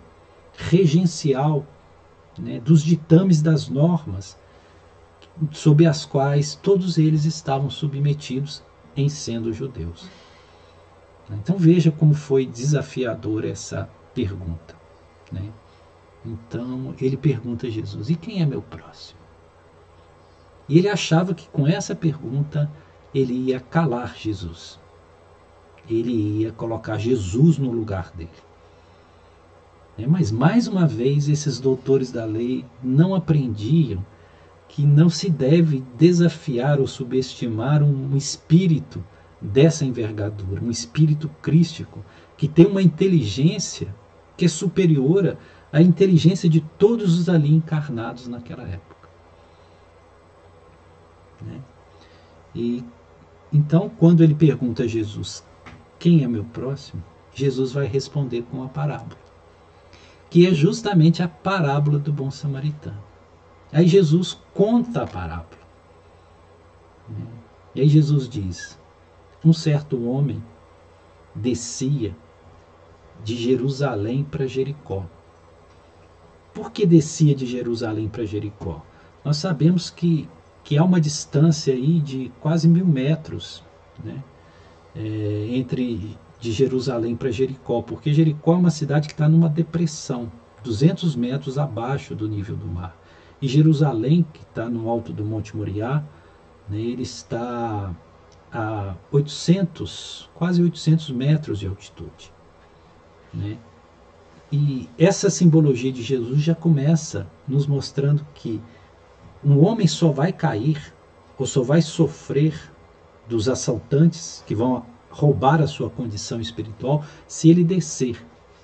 regencial 0.54 1.66
né, 2.38 2.60
dos 2.60 2.84
ditames 2.84 3.42
das 3.42 3.68
normas 3.68 4.38
sob 5.52 5.86
as 5.86 6.06
quais 6.06 6.56
todos 6.56 6.98
eles 6.98 7.26
estavam 7.26 7.70
submetidos 7.70 8.64
em 8.96 9.10
sendo 9.10 9.52
judeus. 9.52 10.08
Então 11.30 11.58
veja 11.58 11.92
como 11.92 12.14
foi 12.14 12.46
desafiadora 12.46 13.50
essa 13.50 13.90
pergunta. 14.14 14.76
Né? 15.32 15.52
Então 16.26 16.94
ele 17.00 17.18
pergunta 17.18 17.68
a 17.68 17.70
Jesus: 17.70 18.10
e 18.10 18.16
quem 18.16 18.42
é 18.42 18.46
meu 18.46 18.62
próximo? 18.62 19.20
E 20.68 20.78
ele 20.78 20.90
achava 20.90 21.34
que 21.34 21.48
com 21.50 21.68
essa 21.68 21.96
pergunta 21.96 22.72
ele 23.14 23.34
ia 23.34 23.60
calar 23.60 24.16
Jesus. 24.16 24.80
Ele 25.88 26.42
ia 26.42 26.52
colocar 26.52 26.98
Jesus 26.98 27.58
no 27.58 27.72
lugar 27.72 28.12
dele. 28.12 28.32
Né? 29.98 30.06
Mas 30.08 30.32
mais 30.32 30.68
uma 30.68 30.88
vez, 30.88 31.30
esses 31.30 31.60
doutores 31.60 32.12
da 32.12 32.26
lei 32.26 32.66
não 32.84 33.16
aprendiam 33.16 34.06
que 34.68 34.86
não 34.86 35.10
se 35.10 35.30
deve 35.30 35.84
desafiar 35.98 36.80
ou 36.80 36.88
subestimar 36.88 37.82
um 37.82 38.16
espírito 38.18 39.04
dessa 39.40 39.86
envergadura, 39.86 40.62
um 40.62 40.72
espírito 40.72 41.30
crístico, 41.42 42.04
que 42.36 42.48
tem 42.48 42.66
uma 42.66 42.82
inteligência 42.82 43.94
que 44.36 44.46
é 44.46 44.48
superior 44.48 45.38
à 45.72 45.82
inteligência 45.82 46.50
de 46.50 46.62
todos 46.78 47.18
os 47.18 47.30
ali 47.30 47.54
encarnados 47.54 48.28
naquela 48.28 48.64
época. 48.64 49.08
Né? 51.42 51.62
E 52.54 52.84
então, 53.54 53.90
quando 53.90 54.22
ele 54.22 54.36
pergunta 54.36 54.84
a 54.84 54.88
Jesus, 54.88 55.46
quem 55.98 56.24
é 56.24 56.28
meu 56.28 56.44
próximo? 56.44 57.02
Jesus 57.34 57.72
vai 57.72 57.86
responder 57.86 58.44
com 58.44 58.58
uma 58.58 58.68
parábola, 58.68 59.18
que 60.30 60.48
é 60.48 60.54
justamente 60.54 61.22
a 61.24 61.28
parábola 61.28 62.00
do 62.00 62.12
bom 62.12 62.30
samaritano. 62.30 63.02
Aí 63.72 63.88
Jesus 63.88 64.40
conta 64.54 65.04
a 65.04 65.08
parábola. 65.08 65.66
E 67.74 67.82
aí 67.82 67.88
Jesus 67.88 68.28
diz: 68.28 68.80
um 69.44 69.54
certo 69.54 70.10
homem 70.10 70.42
descia 71.34 72.16
de 73.24 73.36
Jerusalém 73.36 74.24
para 74.24 74.48
Jericó. 74.48 75.06
Por 76.54 76.72
que 76.72 76.86
descia 76.86 77.36
de 77.36 77.46
Jerusalém 77.46 78.08
para 78.08 78.26
Jericó? 78.26 78.82
Nós 79.24 79.38
sabemos 79.38 79.90
que, 79.90 80.30
que 80.64 80.78
há 80.78 80.84
uma 80.84 81.02
distância 81.02 81.74
aí 81.74 82.00
de 82.00 82.32
quase 82.40 82.68
mil 82.68 82.86
metros 82.86 83.64
né? 84.04 84.24
É, 84.96 85.48
entre 85.50 86.18
de 86.46 86.52
Jerusalém 86.52 87.16
para 87.16 87.32
Jericó, 87.32 87.82
porque 87.82 88.14
Jericó 88.14 88.54
é 88.54 88.58
uma 88.58 88.70
cidade 88.70 89.08
que 89.08 89.16
está 89.16 89.28
numa 89.28 89.50
depressão, 89.50 90.32
200 90.64 91.16
metros 91.16 91.58
abaixo 91.58 92.14
do 92.14 92.28
nível 92.28 92.56
do 92.56 92.68
mar. 92.68 92.96
E 93.42 93.48
Jerusalém, 93.48 94.24
que 94.32 94.44
está 94.44 94.70
no 94.70 94.88
alto 94.88 95.12
do 95.12 95.26
Monte 95.26 95.58
Moriá, 95.58 96.04
né, 96.70 96.78
ele 96.78 97.02
está 97.02 97.92
a 98.54 98.94
800, 99.12 100.30
quase 100.36 100.62
800 100.62 101.10
metros 101.10 101.58
de 101.60 101.68
altitude. 101.68 102.32
Né? 103.34 103.58
E 104.52 104.88
essa 105.00 105.32
simbologia 105.32 105.92
de 105.92 106.04
Jesus 106.04 106.42
já 106.42 106.54
começa 106.54 107.28
nos 107.48 107.66
mostrando 107.66 108.26
que 108.36 108.62
um 109.44 109.66
homem 109.66 109.88
só 109.88 110.12
vai 110.12 110.32
cair 110.32 110.94
ou 111.40 111.48
só 111.48 111.64
vai 111.64 111.82
sofrer 111.82 112.72
dos 113.28 113.50
assaltantes 113.50 114.44
que 114.46 114.54
vão 114.54 114.86
roubar 115.16 115.62
a 115.62 115.68
sua 115.68 115.90
condição 115.90 116.42
espiritual 116.42 117.04
se 117.26 117.50
ele 117.50 117.64
descer 117.64 118.22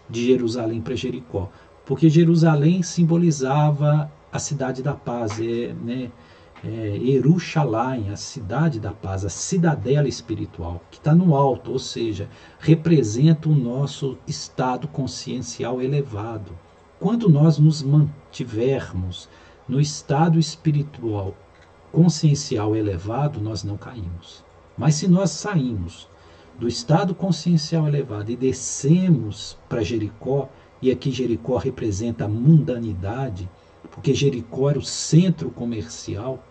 de 0.10 0.25
Jerusalém 0.25 0.81
para 0.81 0.96
Jericó. 0.96 1.50
Porque 1.86 2.10
Jerusalém 2.10 2.84
simbolizava 2.84 4.12
a 4.31 4.38
cidade 4.38 4.84
da 4.84 4.93
paz, 4.93 5.39
é, 5.39 5.74
né, 5.74 6.12
é, 6.63 6.98
Eruxalaim, 6.98 8.10
a 8.10 8.17
cidade 8.17 8.79
da 8.79 8.91
paz, 8.91 9.24
a 9.25 9.29
cidadela 9.29 10.10
espiritual, 10.10 10.81
que 10.91 10.98
está 10.98 11.15
no 11.15 11.36
alto, 11.36 11.72
ou 11.72 11.79
seja, 11.79 12.29
representa 12.60 13.48
o 13.48 13.55
nosso 13.55 14.17
estado 14.27 14.89
consciencial 14.89 15.81
elevado. 15.81 16.51
Quando 17.00 17.29
nós 17.29 17.58
nos 17.58 17.81
mantivermos 17.81 19.29
no 19.67 19.79
estado 19.79 20.38
espiritual 20.38 21.34
consciencial 21.91 22.75
elevado, 22.75 23.39
nós 23.39 23.63
não 23.63 23.77
caímos. 23.77 24.43
Mas 24.77 24.96
se 24.96 25.08
nós 25.08 25.31
saímos 25.31 26.08
do 26.60 26.67
estado 26.67 27.15
consciencial 27.15 27.88
elevado 27.88 28.31
e 28.31 28.36
descemos 28.36 29.58
para 29.67 29.84
Jericó, 29.84 30.50
e 30.81 30.91
aqui 30.91 31.12
Jericó 31.12 31.58
representa 31.58 32.25
a 32.25 32.27
mundanidade, 32.27 33.50
porque 33.89 34.13
Jericó 34.13 34.70
era 34.70 34.79
o 34.79 34.84
centro 34.84 35.50
comercial, 35.50 36.43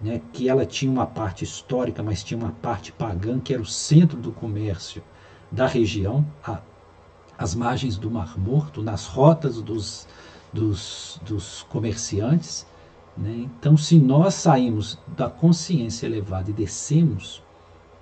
né, 0.00 0.20
que 0.32 0.48
ela 0.48 0.66
tinha 0.66 0.90
uma 0.90 1.06
parte 1.06 1.44
histórica, 1.44 2.02
mas 2.02 2.22
tinha 2.22 2.38
uma 2.38 2.52
parte 2.52 2.92
pagã, 2.92 3.40
que 3.40 3.54
era 3.54 3.62
o 3.62 3.66
centro 3.66 4.18
do 4.18 4.30
comércio 4.30 5.02
da 5.50 5.66
região, 5.66 6.26
a, 6.44 6.60
as 7.38 7.54
margens 7.54 7.96
do 7.96 8.10
Mar 8.10 8.38
Morto, 8.38 8.82
nas 8.82 9.06
rotas 9.06 9.60
dos, 9.62 10.06
dos, 10.52 11.20
dos 11.24 11.62
comerciantes. 11.64 12.66
Né? 13.16 13.46
Então, 13.58 13.76
se 13.76 13.98
nós 13.98 14.34
saímos 14.34 14.98
da 15.16 15.30
consciência 15.30 16.06
elevada 16.06 16.50
e 16.50 16.52
descemos 16.52 17.42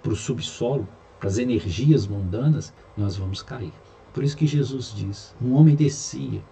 para 0.02 0.12
o 0.12 0.16
subsolo, 0.16 0.88
as 1.28 1.38
energias 1.38 2.07
mundanas, 2.07 2.73
nós 2.97 3.16
vamos 3.16 3.43
cair. 3.43 3.73
Por 4.12 4.23
isso 4.23 4.37
que 4.37 4.47
Jesus 4.47 4.93
diz: 4.95 5.35
um 5.40 5.54
homem 5.54 5.75
descia 5.75 6.43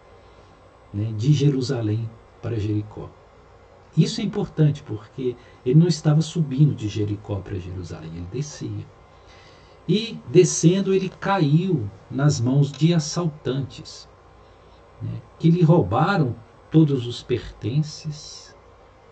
né, 0.92 1.12
de 1.16 1.32
Jerusalém 1.32 2.08
para 2.40 2.58
Jericó. 2.58 3.08
Isso 3.96 4.20
é 4.20 4.24
importante 4.24 4.82
porque 4.82 5.36
ele 5.64 5.78
não 5.78 5.86
estava 5.86 6.20
subindo 6.22 6.74
de 6.74 6.88
Jericó 6.88 7.36
para 7.36 7.58
Jerusalém, 7.58 8.10
ele 8.14 8.26
descia. 8.32 8.86
E 9.88 10.18
descendo, 10.28 10.94
ele 10.94 11.08
caiu 11.08 11.90
nas 12.10 12.40
mãos 12.40 12.70
de 12.72 12.94
assaltantes. 12.94 14.08
né, 15.02 15.20
que 15.38 15.50
lhe 15.50 15.62
roubaram 15.62 16.34
todos 16.70 17.06
os 17.06 17.22
pertences 17.22 18.56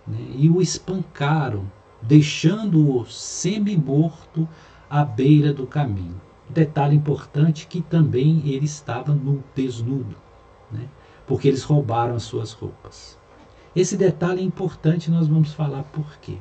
né, 0.07 0.19
e 0.37 0.49
o 0.49 0.62
espancaram, 0.62 1.71
deixando-o 2.00 3.05
semi-morto 3.07 4.49
à 4.90 5.04
beira 5.04 5.54
do 5.54 5.66
caminho. 5.66 6.20
Detalhe 6.49 6.97
importante 6.97 7.68
que 7.68 7.80
também 7.80 8.42
ele 8.44 8.66
estava 8.66 9.14
no 9.14 9.42
desnudo, 9.54 10.16
né, 10.70 10.88
porque 11.26 11.47
eles 11.47 11.62
roubaram 11.62 12.16
as 12.16 12.25
suas 12.25 12.52
roupas. 12.52 13.16
Esse 13.75 13.97
detalhe 13.97 14.40
é 14.40 14.44
importante, 14.44 15.11
nós 15.11 15.28
vamos 15.28 15.52
falar 15.52 15.85
por 15.85 16.18
quê. 16.18 16.38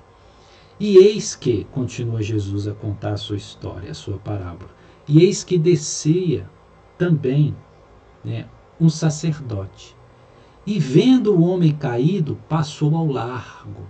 E 0.80 0.98
eis 0.98 1.36
que, 1.36 1.66
continua 1.66 2.24
Jesus 2.24 2.68
a 2.68 2.74
contar 2.74 3.14
a 3.14 3.18
sua 3.18 3.38
história, 3.38 3.92
a 3.92 3.94
sua 3.94 4.18
parábola, 4.18 4.72
e 5.08 5.24
eis 5.24 5.44
que 5.44 5.58
descia 5.58 6.50
também 6.98 7.56
né, 8.24 8.48
um 8.80 8.90
sacerdote. 8.90 9.96
E 10.66 10.80
vendo 10.80 11.34
o 11.34 11.42
homem 11.42 11.76
caído, 11.76 12.38
passou 12.48 12.96
ao 12.96 13.08
largo. 13.08 13.88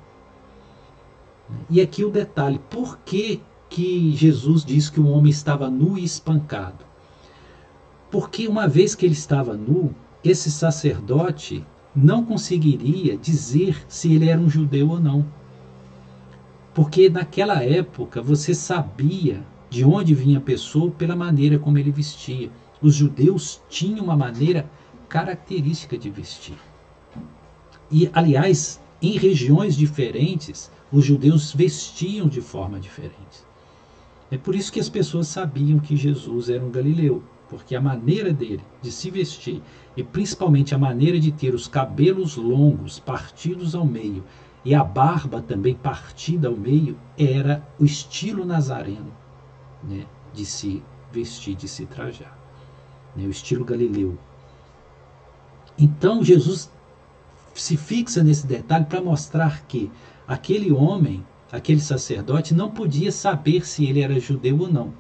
E 1.70 1.82
aqui 1.82 2.04
o 2.04 2.10
detalhe: 2.10 2.60
por 2.70 2.98
que, 3.00 3.42
que 3.70 4.16
Jesus 4.16 4.66
diz 4.66 4.90
que 4.90 5.00
o 5.00 5.08
homem 5.08 5.30
estava 5.30 5.70
nu 5.70 5.98
e 5.98 6.04
espancado? 6.04 6.84
Porque 8.10 8.48
uma 8.48 8.68
vez 8.68 8.96
que 8.96 9.06
ele 9.06 9.14
estava 9.14 9.56
nu, 9.56 9.94
esse 10.24 10.52
sacerdote 10.52 11.64
não 11.96 12.26
conseguiria 12.26 13.18
dizer 13.18 13.86
se 13.88 14.14
ele 14.14 14.30
era 14.30 14.40
um 14.40 14.50
judeu 14.50 14.90
ou 14.90 15.00
não. 15.00 15.26
Porque 16.74 17.10
naquela 17.10 17.64
época 17.64 18.22
você 18.22 18.54
sabia 18.54 19.44
de 19.70 19.86
onde 19.86 20.16
vinha 20.16 20.40
a 20.40 20.42
pessoa 20.42 20.92
pela 20.92 21.16
maneira 21.16 21.60
como 21.60 21.78
ele 21.78 21.92
vestia. 21.92 22.50
Os 22.82 22.96
judeus 22.96 23.62
tinham 23.70 24.06
uma 24.06 24.16
maneira 24.16 24.70
característica 25.08 25.98
de 25.98 26.10
vestir. 26.10 26.58
E, 27.92 28.10
aliás, 28.14 28.82
em 29.02 29.18
regiões 29.18 29.76
diferentes, 29.76 30.72
os 30.92 31.06
judeus 31.06 31.54
vestiam 31.54 32.28
de 32.28 32.42
forma 32.42 32.80
diferente. 32.80 33.49
É 34.32 34.38
por 34.38 34.56
isso 34.56 34.72
que 34.72 34.80
as 34.80 34.90
pessoas 34.90 35.28
sabiam 35.28 35.80
que 35.80 35.96
Jesus 35.96 36.50
era 36.50 36.64
um 36.64 36.70
galileu, 36.70 37.24
porque 37.50 37.76
a 37.76 37.82
maneira 37.82 38.32
dele 38.32 38.64
de 38.82 38.92
se 38.92 39.10
vestir 39.10 39.62
e 39.98 40.04
principalmente 40.04 40.76
a 40.76 40.78
maneira 40.78 41.20
de 41.20 41.32
ter 41.32 41.54
os 41.54 41.68
cabelos 41.68 42.36
longos 42.36 43.00
partidos 43.00 43.74
ao 43.74 43.86
meio 43.86 44.24
e 44.64 44.76
a 44.76 44.84
barba 44.84 45.42
também 45.42 45.74
partida 45.74 46.48
ao 46.48 46.56
meio 46.56 46.98
era 47.18 47.68
o 47.80 47.86
estilo 47.86 48.46
nazareno 48.46 49.12
né, 49.84 50.06
de 50.34 50.46
se 50.46 50.84
vestir, 51.12 51.56
de 51.56 51.68
se 51.68 51.86
trajar, 51.86 52.38
né, 53.16 53.26
o 53.26 53.30
estilo 53.30 53.66
galileu. 53.66 54.18
Então 55.78 56.24
Jesus 56.24 56.70
se 57.54 57.78
fixa 57.78 58.24
nesse 58.24 58.46
detalhe 58.46 58.86
para 58.86 59.02
mostrar 59.02 59.64
que 59.66 59.92
aquele 60.28 60.72
homem, 60.72 61.26
aquele 61.52 61.80
sacerdote, 61.80 62.54
não 62.54 62.70
podia 62.70 63.12
saber 63.12 63.66
se 63.66 63.86
ele 63.86 64.02
era 64.02 64.20
judeu 64.20 64.60
ou 64.60 64.72
não. 64.72 64.94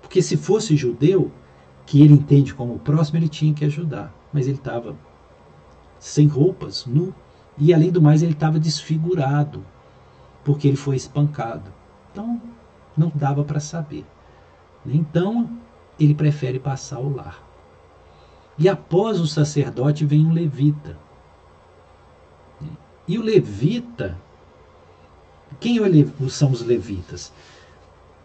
Porque 0.00 0.22
se 0.22 0.36
fosse 0.36 0.76
judeu, 0.76 1.30
que 1.84 2.02
ele 2.02 2.14
entende 2.14 2.54
como 2.54 2.78
próximo, 2.78 3.18
ele 3.18 3.28
tinha 3.28 3.54
que 3.54 3.64
ajudar. 3.64 4.12
Mas 4.32 4.46
ele 4.46 4.58
estava 4.58 4.96
sem 5.98 6.26
roupas, 6.26 6.84
nu, 6.86 7.14
e 7.58 7.72
além 7.72 7.90
do 7.90 8.02
mais, 8.02 8.22
ele 8.22 8.32
estava 8.32 8.58
desfigurado, 8.58 9.64
porque 10.44 10.68
ele 10.68 10.76
foi 10.76 10.96
espancado. 10.96 11.72
Então, 12.12 12.40
não 12.96 13.10
dava 13.14 13.44
para 13.44 13.60
saber. 13.60 14.04
Então, 14.84 15.48
ele 15.98 16.14
prefere 16.14 16.58
passar 16.58 16.96
ao 16.96 17.08
lar. 17.08 17.42
E 18.58 18.68
após 18.68 19.20
o 19.20 19.26
sacerdote 19.26 20.04
vem 20.04 20.26
um 20.26 20.32
levita. 20.32 20.98
E 23.08 23.18
o 23.18 23.22
levita, 23.22 24.18
quem 25.60 25.78
é 25.78 26.28
são 26.28 26.50
os 26.50 26.62
levitas? 26.62 27.32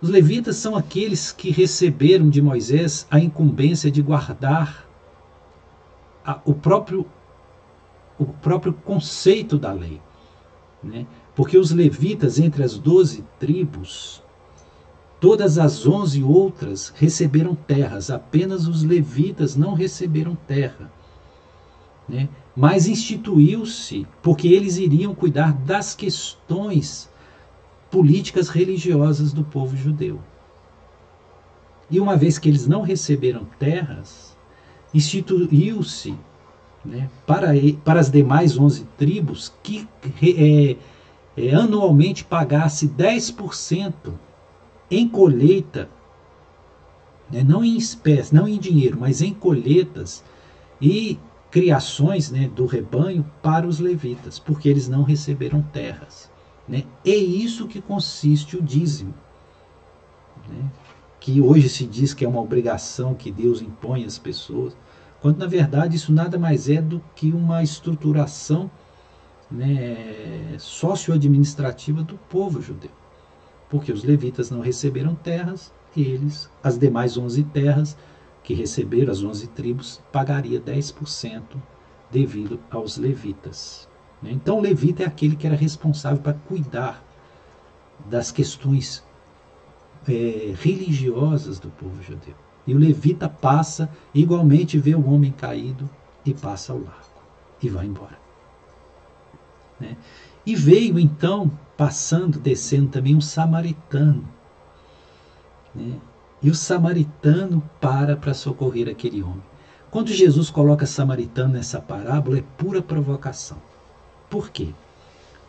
Os 0.01 0.09
levitas 0.09 0.55
são 0.55 0.75
aqueles 0.75 1.31
que 1.31 1.51
receberam 1.51 2.29
de 2.29 2.41
Moisés 2.41 3.05
a 3.11 3.19
incumbência 3.19 3.91
de 3.91 4.01
guardar 4.01 4.87
a, 6.25 6.39
o 6.43 6.53
próprio 6.53 7.05
o 8.17 8.25
próprio 8.25 8.73
conceito 8.73 9.57
da 9.57 9.71
lei, 9.71 9.99
né? 10.83 11.07
Porque 11.35 11.57
os 11.57 11.71
levitas 11.71 12.37
entre 12.37 12.63
as 12.63 12.77
doze 12.77 13.23
tribos, 13.39 14.21
todas 15.19 15.57
as 15.57 15.87
onze 15.87 16.23
outras 16.23 16.93
receberam 16.95 17.55
terras, 17.55 18.11
apenas 18.11 18.67
os 18.67 18.83
levitas 18.83 19.55
não 19.55 19.73
receberam 19.73 20.35
terra, 20.47 20.91
né? 22.07 22.29
Mas 22.55 22.87
instituiu-se 22.87 24.05
porque 24.21 24.47
eles 24.47 24.77
iriam 24.77 25.15
cuidar 25.15 25.53
das 25.53 25.95
questões 25.95 27.09
políticas 27.91 28.47
religiosas 28.47 29.33
do 29.33 29.43
povo 29.43 29.75
judeu. 29.75 30.19
E 31.89 31.99
uma 31.99 32.15
vez 32.15 32.39
que 32.39 32.47
eles 32.47 32.65
não 32.65 32.81
receberam 32.81 33.45
terras, 33.59 34.35
instituiu-se 34.93 36.15
né, 36.83 37.09
para, 37.27 37.49
para 37.83 37.99
as 37.99 38.09
demais 38.09 38.57
11 38.57 38.85
tribos 38.97 39.53
que 39.61 39.87
é, 40.23 40.77
é, 41.37 41.53
anualmente 41.53 42.23
pagasse 42.23 42.87
10% 42.87 43.93
em 44.89 45.07
colheita, 45.07 45.89
né, 47.29 47.43
não 47.43 47.63
em 47.63 47.77
espécie, 47.77 48.33
não 48.33 48.47
em 48.47 48.57
dinheiro, 48.57 48.97
mas 48.99 49.21
em 49.21 49.33
colheitas 49.33 50.23
e 50.81 51.19
criações 51.51 52.31
né, 52.31 52.49
do 52.55 52.65
rebanho 52.65 53.29
para 53.43 53.67
os 53.67 53.79
levitas, 53.79 54.39
porque 54.39 54.69
eles 54.69 54.87
não 54.87 55.03
receberam 55.03 55.61
terras. 55.61 56.31
Né? 56.67 56.83
É 57.05 57.15
isso 57.15 57.67
que 57.67 57.81
consiste 57.81 58.57
o 58.57 58.61
dízimo. 58.61 59.13
Né? 60.47 60.69
Que 61.19 61.41
hoje 61.41 61.69
se 61.69 61.85
diz 61.85 62.13
que 62.13 62.25
é 62.25 62.27
uma 62.27 62.41
obrigação 62.41 63.13
que 63.13 63.31
Deus 63.31 63.61
impõe 63.61 64.05
às 64.05 64.17
pessoas, 64.17 64.75
quando 65.21 65.37
na 65.37 65.45
verdade 65.45 65.95
isso 65.95 66.11
nada 66.11 66.39
mais 66.39 66.67
é 66.67 66.81
do 66.81 67.01
que 67.15 67.31
uma 67.31 67.61
estruturação 67.61 68.71
né, 69.51 70.55
socioadministrativa 70.57 72.01
do 72.01 72.17
povo 72.29 72.61
judeu. 72.61 72.89
Porque 73.69 73.91
os 73.91 74.03
levitas 74.03 74.49
não 74.49 74.61
receberam 74.61 75.13
terras, 75.13 75.71
eles, 75.95 76.49
as 76.63 76.77
demais 76.77 77.17
11 77.17 77.43
terras 77.45 77.97
que 78.43 78.53
receberam, 78.53 79.11
as 79.11 79.23
11 79.23 79.47
tribos, 79.47 80.01
pagaria 80.11 80.59
10% 80.59 81.43
devido 82.09 82.59
aos 82.69 82.97
levitas. 82.97 83.87
Né? 84.21 84.31
Então, 84.31 84.59
o 84.59 84.61
levita 84.61 85.03
é 85.03 85.05
aquele 85.05 85.35
que 85.35 85.47
era 85.47 85.55
responsável 85.55 86.21
para 86.21 86.33
cuidar 86.33 87.03
das 88.09 88.31
questões 88.31 89.03
é, 90.07 90.53
religiosas 90.59 91.59
do 91.59 91.69
povo 91.69 92.01
judeu. 92.01 92.35
E 92.65 92.75
o 92.75 92.77
levita 92.77 93.27
passa, 93.27 93.89
igualmente 94.13 94.77
vê 94.77 94.93
o 94.93 95.09
homem 95.09 95.31
caído 95.31 95.89
e 96.25 96.33
passa 96.33 96.73
ao 96.73 96.79
largo 96.79 97.11
e 97.61 97.69
vai 97.69 97.85
embora. 97.85 98.19
Né? 99.79 99.97
E 100.45 100.55
veio 100.55 100.99
então, 100.99 101.51
passando, 101.77 102.39
descendo 102.39 102.89
também 102.89 103.15
um 103.15 103.21
samaritano. 103.21 104.27
Né? 105.73 105.99
E 106.41 106.49
o 106.49 106.55
samaritano 106.55 107.61
para 107.79 108.15
para 108.15 108.33
socorrer 108.33 108.89
aquele 108.89 109.21
homem. 109.21 109.43
Quando 109.91 110.07
Jesus 110.07 110.49
coloca 110.49 110.85
samaritano 110.85 111.53
nessa 111.53 111.79
parábola, 111.79 112.39
é 112.39 112.43
pura 112.57 112.81
provocação. 112.81 113.57
Por 114.31 114.49
quê? 114.49 114.69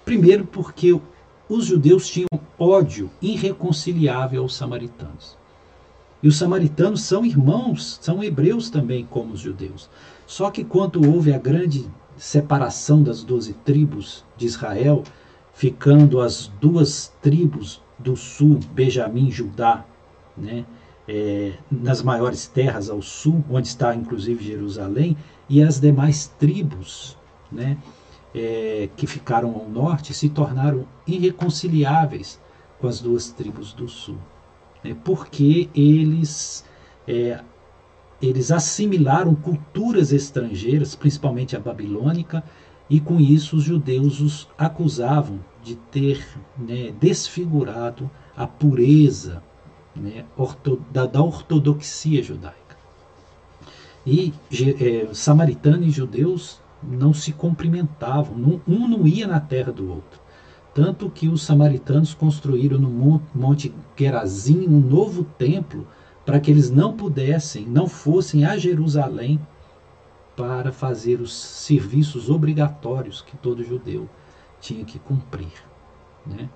Primeiro, 0.04 0.44
porque 0.44 1.00
os 1.48 1.64
judeus 1.66 2.08
tinham 2.08 2.26
ódio 2.58 3.08
irreconciliável 3.22 4.42
aos 4.42 4.56
samaritanos. 4.56 5.38
E 6.20 6.26
os 6.26 6.36
samaritanos 6.36 7.02
são 7.02 7.24
irmãos, 7.24 8.00
são 8.02 8.24
hebreus 8.24 8.70
também, 8.70 9.06
como 9.08 9.34
os 9.34 9.40
judeus. 9.40 9.88
Só 10.26 10.50
que 10.50 10.64
quando 10.64 11.08
houve 11.08 11.32
a 11.32 11.38
grande 11.38 11.88
separação 12.16 13.04
das 13.04 13.22
doze 13.22 13.52
tribos 13.64 14.24
de 14.36 14.46
Israel, 14.46 15.04
ficando 15.54 16.20
as 16.20 16.48
duas 16.60 17.12
tribos 17.22 17.80
do 17.96 18.16
sul, 18.16 18.58
Benjamim 18.72 19.28
e 19.28 19.30
Judá, 19.30 19.84
né, 20.36 20.64
é, 21.06 21.52
nas 21.70 22.02
maiores 22.02 22.48
terras 22.48 22.90
ao 22.90 23.00
sul, 23.00 23.44
onde 23.48 23.68
está 23.68 23.94
inclusive 23.94 24.44
Jerusalém, 24.44 25.16
e 25.48 25.62
as 25.62 25.78
demais 25.78 26.26
tribos, 26.36 27.16
né, 27.50 27.76
é, 28.34 28.88
que 28.96 29.06
ficaram 29.06 29.54
ao 29.54 29.68
norte 29.68 30.14
se 30.14 30.28
tornaram 30.28 30.86
irreconciliáveis 31.06 32.40
com 32.80 32.88
as 32.88 33.00
duas 33.00 33.30
tribos 33.30 33.72
do 33.72 33.88
sul, 33.88 34.18
né, 34.82 34.96
porque 35.04 35.68
eles, 35.74 36.64
é, 37.06 37.40
eles 38.20 38.50
assimilaram 38.50 39.34
culturas 39.34 40.12
estrangeiras, 40.12 40.94
principalmente 40.94 41.56
a 41.56 41.60
babilônica, 41.60 42.42
e 42.88 43.00
com 43.00 43.20
isso 43.20 43.56
os 43.56 43.64
judeus 43.64 44.20
os 44.20 44.48
acusavam 44.58 45.40
de 45.62 45.76
ter 45.76 46.26
né, 46.58 46.92
desfigurado 47.00 48.10
a 48.36 48.46
pureza 48.46 49.42
né, 49.94 50.24
da, 50.90 51.06
da 51.06 51.22
ortodoxia 51.22 52.22
judaica. 52.22 52.76
E 54.04 54.34
é, 54.80 55.14
samaritano 55.14 55.84
e 55.84 55.90
judeus 55.90 56.60
não 56.82 57.12
se 57.12 57.32
cumprimentavam, 57.32 58.36
não, 58.36 58.60
um 58.66 58.88
não 58.88 59.06
ia 59.06 59.26
na 59.26 59.40
terra 59.40 59.72
do 59.72 59.88
outro. 59.88 60.20
Tanto 60.74 61.10
que 61.10 61.28
os 61.28 61.42
samaritanos 61.42 62.14
construíram 62.14 62.78
no 62.78 63.22
Monte 63.34 63.74
Gerazim 63.96 64.66
um 64.66 64.80
novo 64.80 65.24
templo 65.24 65.86
para 66.24 66.40
que 66.40 66.50
eles 66.50 66.70
não 66.70 66.96
pudessem, 66.96 67.66
não 67.66 67.86
fossem 67.86 68.44
a 68.44 68.56
Jerusalém 68.56 69.40
para 70.36 70.72
fazer 70.72 71.20
os 71.20 71.34
serviços 71.34 72.30
obrigatórios 72.30 73.20
que 73.20 73.36
todo 73.36 73.64
judeu 73.64 74.08
tinha 74.60 74.84
que 74.84 74.98
cumprir. 74.98 75.52
Né? 76.26 76.48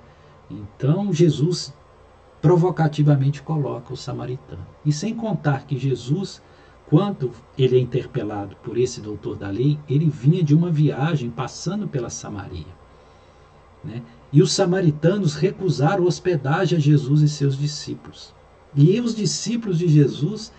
Então 0.50 1.12
Jesus 1.12 1.74
provocativamente 2.40 3.42
coloca 3.42 3.92
o 3.92 3.96
samaritano. 3.96 4.64
E 4.84 4.92
sem 4.92 5.14
contar 5.14 5.66
que 5.66 5.78
Jesus, 5.78 6.40
quando 6.88 7.32
ele 7.58 7.76
é 7.76 7.80
interpelado 7.80 8.56
por 8.62 8.78
esse 8.78 9.00
doutor 9.00 9.36
da 9.36 9.50
lei, 9.50 9.78
ele 9.88 10.08
vinha 10.08 10.42
de 10.42 10.54
uma 10.54 10.70
viagem 10.70 11.30
passando 11.30 11.88
pela 11.88 12.08
Samaria. 12.08 12.66
Né? 13.82 14.02
E 14.32 14.40
os 14.40 14.52
samaritanos 14.52 15.34
recusaram 15.34 16.04
hospedagem 16.04 16.78
a 16.78 16.80
Jesus 16.80 17.22
e 17.22 17.28
seus 17.28 17.58
discípulos. 17.58 18.34
E 18.74 19.00
os 19.00 19.14
discípulos 19.14 19.78
de 19.78 19.88
Jesus 19.88 20.52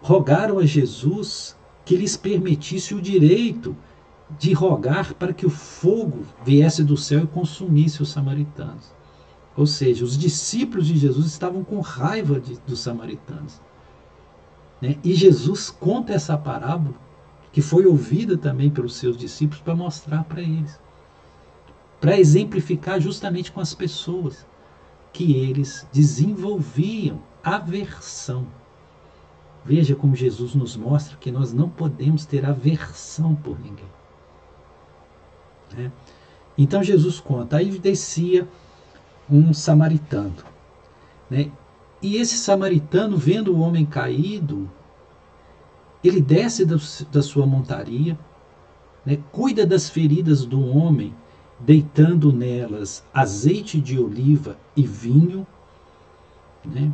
rogaram 0.00 0.58
a 0.58 0.66
Jesus 0.66 1.56
que 1.84 1.96
lhes 1.96 2.16
permitisse 2.16 2.94
o 2.94 3.00
direito 3.00 3.76
de 4.38 4.52
rogar 4.52 5.14
para 5.14 5.32
que 5.32 5.46
o 5.46 5.50
fogo 5.50 6.24
viesse 6.44 6.84
do 6.84 6.96
céu 6.96 7.24
e 7.24 7.26
consumisse 7.26 8.02
os 8.02 8.10
samaritanos. 8.10 8.92
Ou 9.56 9.66
seja, 9.66 10.04
os 10.04 10.16
discípulos 10.16 10.86
de 10.86 10.96
Jesus 10.96 11.26
estavam 11.26 11.64
com 11.64 11.80
raiva 11.80 12.38
de, 12.38 12.56
dos 12.66 12.80
samaritanos. 12.80 13.60
Né? 14.80 14.96
E 15.04 15.14
Jesus 15.14 15.70
conta 15.70 16.12
essa 16.12 16.36
parábola, 16.36 16.94
que 17.52 17.60
foi 17.60 17.86
ouvida 17.86 18.36
também 18.36 18.70
pelos 18.70 18.94
seus 18.94 19.16
discípulos, 19.16 19.60
para 19.60 19.74
mostrar 19.74 20.24
para 20.24 20.40
eles 20.40 20.78
para 22.00 22.18
exemplificar 22.18 22.98
justamente 23.00 23.52
com 23.52 23.60
as 23.60 23.74
pessoas 23.74 24.46
que 25.12 25.36
eles 25.36 25.86
desenvolviam 25.92 27.20
aversão. 27.44 28.46
Veja 29.64 29.94
como 29.94 30.16
Jesus 30.16 30.54
nos 30.54 30.76
mostra 30.76 31.18
que 31.18 31.30
nós 31.30 31.52
não 31.52 31.68
podemos 31.68 32.24
ter 32.24 32.46
aversão 32.46 33.34
por 33.36 33.60
ninguém. 33.60 33.88
Né? 35.76 35.92
Então 36.56 36.82
Jesus 36.82 37.20
conta, 37.20 37.58
aí 37.58 37.78
descia 37.78 38.48
um 39.30 39.52
samaritano. 39.52 40.34
Né? 41.28 41.52
E 42.02 42.16
esse 42.16 42.36
samaritano, 42.36 43.16
vendo 43.16 43.54
o 43.54 43.60
homem 43.60 43.84
caído, 43.84 44.70
ele 46.02 46.20
desce 46.20 46.64
da, 46.64 47.22
sua 47.22 47.46
montaria, 47.46 48.18
né? 49.04 49.18
cuida 49.30 49.66
das 49.66 49.90
feridas 49.90 50.46
do 50.46 50.66
homem 50.66 51.14
deitando 51.58 52.32
nelas 52.32 53.04
azeite 53.12 53.78
de 53.78 53.98
oliva 53.98 54.56
e 54.74 54.82
vinho, 54.86 55.46
né? 56.64 56.90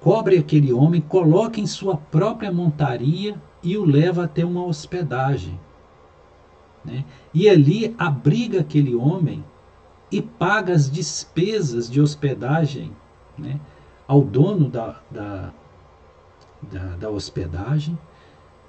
cobre 0.00 0.36
aquele 0.36 0.72
homem, 0.72 1.00
coloca 1.00 1.60
em 1.60 1.66
sua 1.66 1.96
própria 1.96 2.50
montaria 2.50 3.40
e 3.62 3.78
o 3.78 3.84
leva 3.84 4.24
até 4.24 4.44
uma 4.44 4.64
hospedagem. 4.64 5.60
Né? 6.84 7.04
E 7.32 7.48
ali 7.48 7.94
abriga 7.96 8.60
aquele 8.60 8.96
homem 8.96 9.44
e 10.10 10.20
paga 10.20 10.72
as 10.72 10.90
despesas 10.90 11.88
de 11.88 12.00
hospedagem 12.00 12.90
né? 13.40 13.60
ao 14.06 14.22
dono 14.22 14.68
da, 14.68 15.00
da, 15.10 15.52
da, 16.62 16.96
da 16.96 17.10
hospedagem 17.10 17.98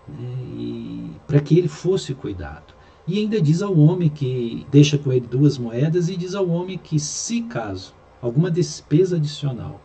né? 0.08 1.10
para 1.28 1.40
que 1.40 1.58
ele 1.58 1.68
fosse 1.68 2.14
cuidado. 2.14 2.74
E 3.08 3.20
ainda 3.20 3.42
diz 3.42 3.62
ao 3.62 3.78
homem 3.78 4.10
que 4.10 4.66
deixa 4.72 4.98
com 4.98 5.12
ele 5.12 5.28
duas 5.28 5.58
moedas 5.58 6.08
e 6.08 6.16
diz 6.16 6.36
ao 6.36 6.48
homem 6.48 6.78
que, 6.78 7.00
se 7.00 7.42
caso 7.42 7.94
alguma 8.22 8.52
despesa 8.52 9.18
adicional 9.18 9.82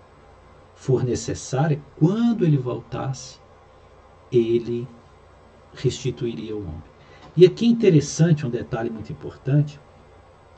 for 0.75 1.03
necessária, 1.03 1.81
quando 1.99 2.45
ele 2.45 2.59
voltasse, 2.59 3.41
ele 4.31 4.87
restituiria 5.75 6.55
o 6.55 6.61
homem. 6.61 6.83
E 7.37 7.45
aqui 7.45 7.65
é 7.65 7.69
interessante 7.69 8.47
um 8.47 8.51
detalhe 8.51 8.91
muito 8.91 9.11
importante, 9.11 9.81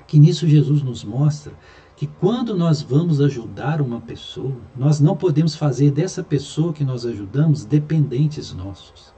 que 0.07 0.19
nisso 0.19 0.47
Jesus 0.47 0.83
nos 0.83 1.05
mostra 1.05 1.53
que 1.99 2.07
quando 2.07 2.57
nós 2.57 2.81
vamos 2.81 3.21
ajudar 3.21 3.81
uma 3.81 4.01
pessoa, 4.01 4.55
nós 4.77 5.01
não 5.01 5.17
podemos 5.17 5.57
fazer 5.57 5.91
dessa 5.91 6.23
pessoa 6.23 6.73
que 6.73 6.85
nós 6.85 7.05
ajudamos 7.05 7.65
dependentes 7.65 8.55
nossos. 8.55 9.13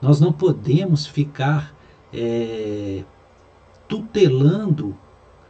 Nós 0.00 0.18
não 0.18 0.32
podemos 0.32 1.06
ficar 1.06 1.74
é, 2.10 3.04
tutelando 3.86 4.96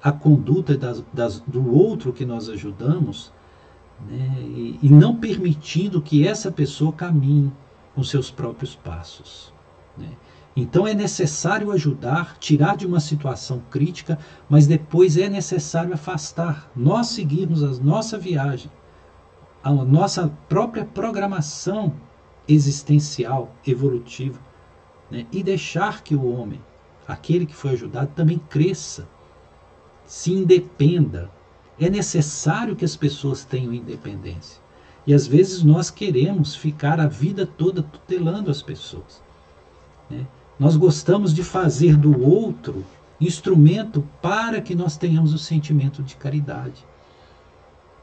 a 0.02 0.10
conduta 0.10 0.76
das, 0.76 1.04
das, 1.12 1.38
do 1.38 1.72
outro 1.72 2.12
que 2.12 2.24
nós 2.24 2.48
ajudamos 2.48 3.32
né, 4.04 4.36
e, 4.40 4.78
e, 4.82 4.88
não 4.88 5.14
permitindo 5.14 6.02
que 6.02 6.26
essa 6.26 6.50
pessoa 6.50 6.92
caminhe 6.92 7.52
com 7.94 8.02
seus 8.02 8.28
próprios 8.28 8.74
passos. 8.74 9.52
Né. 9.96 10.08
Então 10.56 10.86
é 10.86 10.94
necessário 10.94 11.72
ajudar, 11.72 12.38
tirar 12.38 12.76
de 12.76 12.86
uma 12.86 13.00
situação 13.00 13.60
crítica, 13.70 14.18
mas 14.48 14.66
depois 14.66 15.16
é 15.16 15.28
necessário 15.28 15.92
afastar, 15.92 16.70
nós 16.76 17.08
seguirmos 17.08 17.64
a 17.64 17.82
nossa 17.82 18.16
viagem, 18.16 18.70
a 19.62 19.72
nossa 19.72 20.32
própria 20.48 20.84
programação 20.84 21.92
existencial, 22.46 23.52
evolutiva 23.66 24.38
né? 25.10 25.26
e 25.32 25.42
deixar 25.42 26.02
que 26.04 26.14
o 26.14 26.24
homem, 26.30 26.60
aquele 27.08 27.46
que 27.46 27.56
foi 27.56 27.72
ajudado, 27.72 28.12
também 28.14 28.38
cresça, 28.38 29.08
se 30.06 30.32
independa. 30.32 31.30
É 31.80 31.90
necessário 31.90 32.76
que 32.76 32.84
as 32.84 32.94
pessoas 32.94 33.44
tenham 33.44 33.74
independência. 33.74 34.62
E 35.06 35.12
às 35.12 35.26
vezes 35.26 35.62
nós 35.64 35.90
queremos 35.90 36.54
ficar 36.54 37.00
a 37.00 37.06
vida 37.06 37.44
toda 37.44 37.82
tutelando 37.82 38.50
as 38.50 38.62
pessoas. 38.62 39.22
Né? 40.08 40.24
Nós 40.58 40.76
gostamos 40.76 41.34
de 41.34 41.42
fazer 41.42 41.96
do 41.96 42.22
outro 42.22 42.84
instrumento 43.20 44.06
para 44.20 44.60
que 44.60 44.74
nós 44.74 44.96
tenhamos 44.96 45.32
o 45.32 45.38
sentimento 45.38 46.02
de 46.02 46.16
caridade. 46.16 46.84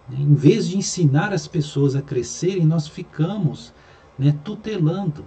Né? 0.09 0.17
Em 0.19 0.33
vez 0.33 0.67
de 0.67 0.77
ensinar 0.77 1.33
as 1.33 1.47
pessoas 1.47 1.95
a 1.95 2.01
crescerem, 2.01 2.65
nós 2.65 2.87
ficamos 2.87 3.73
né, 4.17 4.35
tutelando 4.43 5.25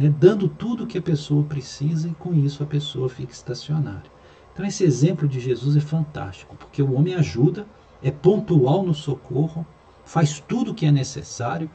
né, 0.00 0.08
dando 0.18 0.48
tudo 0.48 0.86
que 0.86 0.96
a 0.96 1.02
pessoa 1.02 1.42
precisa 1.44 2.08
e 2.08 2.12
com 2.12 2.32
isso 2.32 2.62
a 2.62 2.66
pessoa 2.66 3.06
fica 3.06 3.32
estacionária. 3.32 4.10
Então 4.52 4.64
esse 4.64 4.82
exemplo 4.82 5.28
de 5.28 5.38
Jesus 5.38 5.76
é 5.76 5.80
fantástico, 5.80 6.56
porque 6.56 6.82
o 6.82 6.94
homem 6.94 7.14
ajuda, 7.14 7.66
é 8.02 8.10
pontual 8.10 8.82
no 8.82 8.94
socorro, 8.94 9.66
faz 10.04 10.40
tudo 10.40 10.70
o 10.70 10.74
que 10.74 10.86
é 10.86 10.90
necessário, 10.90 11.70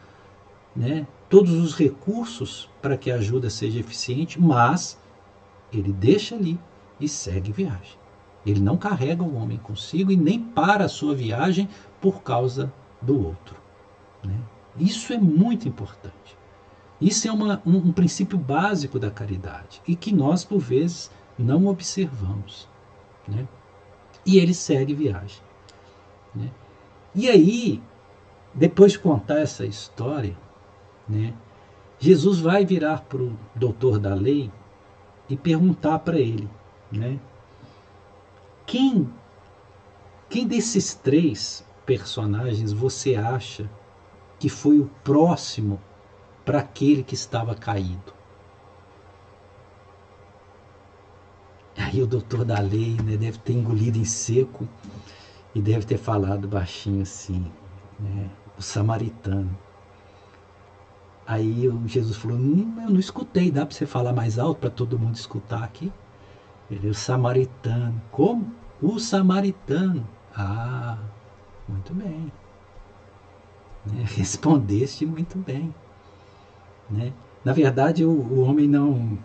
né, 0.76 1.06
todos 1.36 1.52
os 1.56 1.76
recursos 1.76 2.70
para 2.82 2.96
que 2.96 3.12
a 3.12 3.16
ajuda 3.16 3.50
seja 3.50 3.78
eficiente, 3.78 4.40
mas 4.40 4.98
ele 5.70 5.92
deixa 5.92 6.34
ali 6.34 6.58
e 6.98 7.10
segue 7.10 7.52
viagem. 7.52 7.98
Ele 8.46 8.62
não 8.62 8.78
carrega 8.78 9.22
o 9.22 9.36
homem 9.36 9.58
consigo 9.58 10.14
e 10.14 10.16
nem 10.16 10.40
para 10.40 10.86
a 10.86 10.88
sua 10.88 11.14
viagem 11.14 11.68
por 12.00 12.24
causa 12.24 12.72
do 13.02 13.22
outro. 13.22 13.58
Né? 14.24 14.40
Isso 14.78 15.12
é 15.12 15.18
muito 15.18 15.68
importante. 15.68 16.38
Isso 17.02 17.28
é 17.28 17.32
uma, 17.34 17.62
um, 17.66 17.90
um 17.90 17.92
princípio 17.92 18.38
básico 18.38 18.98
da 18.98 19.12
caridade 19.12 19.82
e 19.86 19.94
que 19.94 20.16
nós, 20.16 20.46
por 20.46 20.60
vezes, 20.60 21.12
não 21.38 21.68
observamos. 21.68 22.66
Né? 23.28 23.46
E 24.26 24.38
ele 24.38 24.54
segue 24.54 24.94
viagem. 24.94 25.42
Né? 26.34 26.50
E 27.14 27.28
aí, 27.28 27.84
depois 28.54 28.94
de 28.94 29.00
contar 29.00 29.40
essa 29.40 29.66
história, 29.66 30.45
né, 31.08 31.34
Jesus 32.00 32.40
vai 32.40 32.66
virar 32.66 33.02
para 33.02 33.22
o 33.22 33.38
doutor 33.56 34.00
da 34.00 34.14
lei 34.14 34.52
e 35.30 35.36
perguntar 35.36 36.00
para 36.00 36.20
ele, 36.20 36.50
né, 36.92 37.20
quem, 38.66 39.10
quem 40.30 40.48
desses 40.48 40.94
três 40.94 41.66
personagens 41.86 42.74
você 42.74 43.16
acha 43.16 43.70
que 44.40 44.50
foi 44.50 44.80
o 44.80 44.90
próximo 45.04 45.80
para 46.44 46.60
aquele 46.60 47.04
que 47.04 47.16
estava 47.16 47.56
caído. 47.56 48.14
Aí 51.78 52.02
o 52.02 52.08
doutor 52.08 52.46
da 52.46 52.60
lei 52.60 52.98
né, 53.04 53.18
deve 53.18 53.38
ter 53.40 53.54
engolido 53.54 53.98
em 53.98 54.06
seco 54.06 54.68
e 55.54 55.62
deve 55.62 55.86
ter 55.86 55.98
falado 55.98 56.48
baixinho 56.48 57.02
assim, 57.02 57.52
né, 58.00 58.30
o 58.58 58.62
samaritano. 58.62 59.58
Aí 61.28 61.70
Jesus 61.88 62.18
falou: 62.18 62.38
hum, 62.38 62.76
Eu 62.84 62.90
não 62.90 63.00
escutei, 63.00 63.50
dá 63.50 63.66
para 63.66 63.76
você 63.76 63.86
falar 63.86 64.14
mais 64.14 64.38
alto 64.38 64.60
para 64.60 64.70
todo 64.70 65.00
mundo 65.00 65.16
escutar 65.16 65.64
aqui? 65.64 65.92
Ele, 66.70 66.90
o 66.90 66.94
samaritano. 66.94 68.02
Como? 68.12 68.52
O 68.82 69.00
samaritano. 69.00 70.08
Ah, 70.36 70.98
muito 71.68 71.94
bem. 71.94 72.32
Né? 73.86 74.04
Respondeste 74.16 75.06
muito 75.06 75.38
bem. 75.38 75.74
Né? 76.90 77.14
Na 77.44 77.54
verdade, 77.54 78.06
o, 78.06 78.12
o 78.12 78.42
homem 78.42 78.68
não 78.68 79.18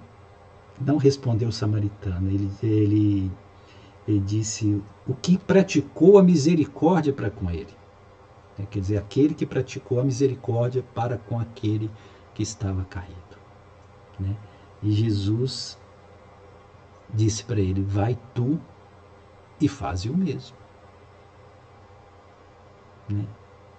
não 0.80 0.96
respondeu 0.96 1.48
o 1.48 1.52
samaritano. 1.52 2.30
Ele, 2.30 2.50
ele, 2.62 3.30
ele 4.08 4.20
disse 4.20 4.82
o 5.06 5.14
que 5.14 5.36
praticou 5.36 6.18
a 6.18 6.22
misericórdia 6.22 7.12
para 7.12 7.30
com 7.30 7.50
ele. 7.50 7.79
É, 8.60 8.66
quer 8.66 8.80
dizer, 8.80 8.98
aquele 8.98 9.34
que 9.34 9.46
praticou 9.46 10.00
a 10.00 10.04
misericórdia 10.04 10.82
para 10.94 11.16
com 11.16 11.38
aquele 11.38 11.90
que 12.34 12.42
estava 12.42 12.84
caído. 12.84 13.14
Né? 14.18 14.36
E 14.82 14.92
Jesus 14.92 15.78
disse 17.08 17.44
para 17.44 17.60
ele: 17.60 17.82
Vai 17.82 18.18
tu 18.34 18.60
e 19.60 19.68
faze 19.68 20.10
o 20.10 20.16
mesmo. 20.16 20.56
Né? 23.08 23.26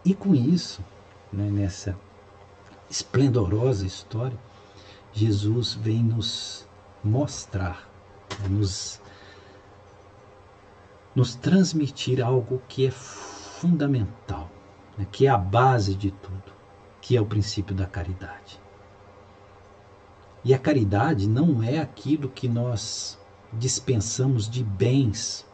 E 0.04 0.14
com 0.14 0.34
isso, 0.34 0.84
né, 1.32 1.50
nessa 1.50 1.98
esplendorosa 2.90 3.86
história, 3.86 4.38
Jesus 5.14 5.74
vem 5.74 6.04
nos 6.04 6.68
mostrar, 7.04 7.88
né, 8.40 8.48
nos, 8.50 9.02
nos 11.16 11.36
transmitir 11.36 12.22
algo 12.22 12.62
que 12.68 12.88
é 12.88 12.92
fundamental, 12.92 14.50
né, 15.02 15.08
que 15.12 15.26
é 15.26 15.30
a 15.30 15.38
base 15.38 15.96
de 15.96 16.12
tudo, 16.12 16.54
que 17.02 17.18
é 17.18 17.22
o 17.22 17.26
princípio 17.26 17.76
da 17.76 17.88
caridade. 17.88 18.62
E 20.44 20.54
a 20.54 20.60
caridade 20.60 21.28
não 21.28 21.62
é 21.64 21.80
aquilo 21.80 22.30
que 22.30 22.48
nós 22.48 23.20
dispensamos 23.54 24.50
de 24.50 24.64
bens 24.64 25.46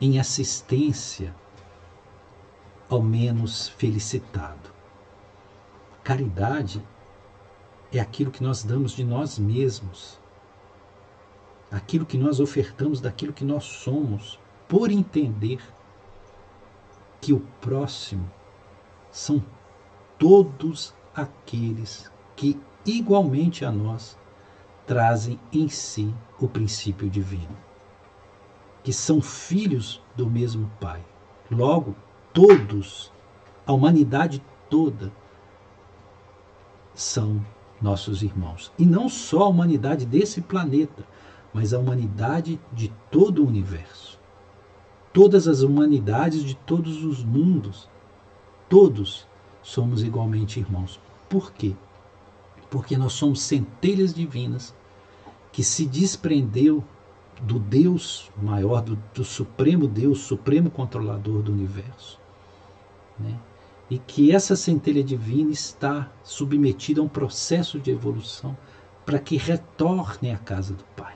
em 0.00 0.18
assistência 0.20 1.34
ao 2.88 3.02
menos 3.02 3.68
felicitado. 3.68 4.70
Caridade 6.04 6.82
é 7.92 7.98
aquilo 7.98 8.30
que 8.30 8.42
nós 8.42 8.62
damos 8.62 8.92
de 8.92 9.02
nós 9.02 9.38
mesmos, 9.38 10.18
aquilo 11.70 12.06
que 12.06 12.16
nós 12.16 12.38
ofertamos 12.38 13.00
daquilo 13.00 13.32
que 13.32 13.44
nós 13.44 13.64
somos, 13.64 14.38
por 14.68 14.90
entender 14.90 15.60
que 17.20 17.32
o 17.32 17.40
próximo 17.60 18.30
são 19.10 19.42
todos 20.18 20.94
aqueles 21.14 22.10
que, 22.34 22.60
igualmente 22.84 23.64
a 23.64 23.70
nós, 23.72 24.18
trazem 24.86 25.40
em 25.52 25.68
si 25.68 26.14
o 26.38 26.46
princípio 26.46 27.08
divino, 27.08 27.56
que 28.82 28.92
são 28.92 29.20
filhos 29.20 30.02
do 30.14 30.28
mesmo 30.28 30.70
Pai. 30.80 31.04
Logo, 31.50 31.96
todos, 32.32 33.12
a 33.66 33.72
humanidade 33.72 34.42
toda, 34.68 35.12
são 36.94 37.44
nossos 37.80 38.22
irmãos. 38.22 38.72
E 38.78 38.86
não 38.86 39.08
só 39.08 39.42
a 39.42 39.48
humanidade 39.48 40.06
desse 40.06 40.40
planeta, 40.40 41.04
mas 41.52 41.72
a 41.72 41.78
humanidade 41.78 42.60
de 42.72 42.92
todo 43.10 43.42
o 43.42 43.46
universo. 43.46 44.15
Todas 45.16 45.48
as 45.48 45.62
humanidades 45.62 46.44
de 46.44 46.54
todos 46.54 47.02
os 47.02 47.24
mundos, 47.24 47.88
todos 48.68 49.26
somos 49.62 50.02
igualmente 50.02 50.60
irmãos. 50.60 51.00
Por 51.26 51.52
quê? 51.52 51.74
Porque 52.70 52.98
nós 52.98 53.14
somos 53.14 53.40
centelhas 53.40 54.12
divinas 54.12 54.74
que 55.50 55.64
se 55.64 55.86
desprendeu 55.86 56.84
do 57.40 57.58
Deus 57.58 58.30
maior, 58.36 58.82
do, 58.82 58.98
do 59.14 59.24
Supremo 59.24 59.88
Deus, 59.88 60.18
Supremo 60.18 60.68
Controlador 60.68 61.40
do 61.40 61.50
universo. 61.50 62.20
Né? 63.18 63.38
e 63.88 63.98
que 63.98 64.32
essa 64.32 64.56
centelha 64.56 65.02
divina 65.02 65.50
está 65.50 66.10
submetida 66.24 67.00
a 67.00 67.04
um 67.04 67.08
processo 67.08 67.78
de 67.78 67.90
evolução 67.90 68.56
para 69.04 69.18
que 69.18 69.36
retorne 69.36 70.32
à 70.32 70.38
casa 70.38 70.74
do 70.74 70.84
Pai. 70.96 71.14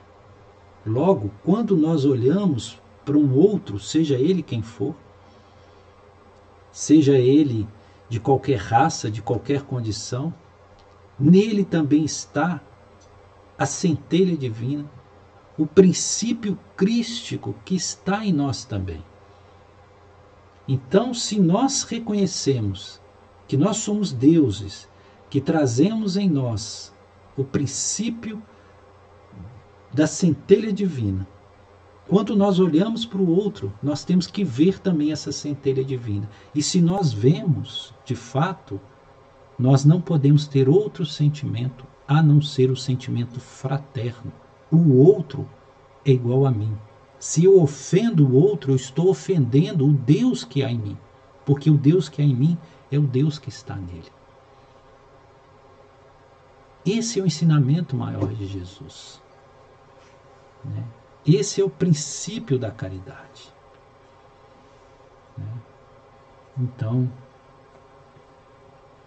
Logo, 0.85 1.31
quando 1.43 1.75
nós 1.75 2.05
olhamos 2.05 2.80
para 3.05 3.17
um 3.17 3.35
outro, 3.35 3.79
seja 3.79 4.15
ele 4.15 4.41
quem 4.41 4.61
for, 4.61 4.95
seja 6.71 7.17
ele 7.17 7.67
de 8.09 8.19
qualquer 8.19 8.57
raça, 8.57 9.09
de 9.09 9.21
qualquer 9.21 9.63
condição, 9.63 10.33
nele 11.19 11.63
também 11.63 12.03
está 12.03 12.61
a 13.57 13.65
centelha 13.65 14.35
divina, 14.35 14.89
o 15.57 15.65
princípio 15.65 16.57
crístico 16.75 17.55
que 17.63 17.75
está 17.75 18.25
em 18.25 18.33
nós 18.33 18.65
também. 18.65 19.03
Então, 20.67 21.13
se 21.13 21.39
nós 21.39 21.83
reconhecemos 21.83 23.01
que 23.47 23.57
nós 23.57 23.77
somos 23.77 24.11
deuses, 24.13 24.87
que 25.29 25.41
trazemos 25.41 26.17
em 26.17 26.29
nós 26.29 26.93
o 27.37 27.43
princípio 27.43 28.41
da 29.93 30.07
centelha 30.07 30.71
divina, 30.71 31.27
quando 32.11 32.35
nós 32.35 32.59
olhamos 32.59 33.05
para 33.05 33.21
o 33.21 33.29
outro, 33.29 33.71
nós 33.81 34.03
temos 34.03 34.27
que 34.27 34.43
ver 34.43 34.79
também 34.79 35.13
essa 35.13 35.31
centelha 35.31 35.81
divina. 35.81 36.29
E 36.53 36.61
se 36.61 36.81
nós 36.81 37.13
vemos, 37.13 37.93
de 38.03 38.17
fato, 38.17 38.81
nós 39.57 39.85
não 39.85 40.01
podemos 40.01 40.45
ter 40.45 40.67
outro 40.67 41.05
sentimento 41.05 41.85
a 42.05 42.21
não 42.21 42.41
ser 42.41 42.69
o 42.69 42.75
sentimento 42.75 43.39
fraterno. 43.39 44.29
O 44.69 44.97
outro 44.97 45.47
é 46.03 46.11
igual 46.11 46.45
a 46.45 46.51
mim. 46.51 46.77
Se 47.17 47.45
eu 47.45 47.61
ofendo 47.61 48.27
o 48.27 48.35
outro, 48.35 48.73
eu 48.73 48.75
estou 48.75 49.07
ofendendo 49.07 49.87
o 49.87 49.93
Deus 49.93 50.43
que 50.43 50.65
há 50.65 50.69
em 50.69 50.79
mim. 50.79 50.97
Porque 51.45 51.71
o 51.71 51.77
Deus 51.77 52.09
que 52.09 52.21
há 52.21 52.25
em 52.25 52.35
mim 52.35 52.57
é 52.91 52.99
o 52.99 53.03
Deus 53.03 53.39
que 53.39 53.47
está 53.47 53.77
nele. 53.77 54.11
Esse 56.85 57.21
é 57.21 57.23
o 57.23 57.25
ensinamento 57.25 57.95
maior 57.95 58.33
de 58.33 58.47
Jesus. 58.47 59.21
Né? 60.65 60.83
Esse 61.25 61.61
é 61.61 61.63
o 61.63 61.69
princípio 61.69 62.57
da 62.57 62.71
caridade. 62.71 63.53
Né? 65.37 65.45
Então, 66.57 67.11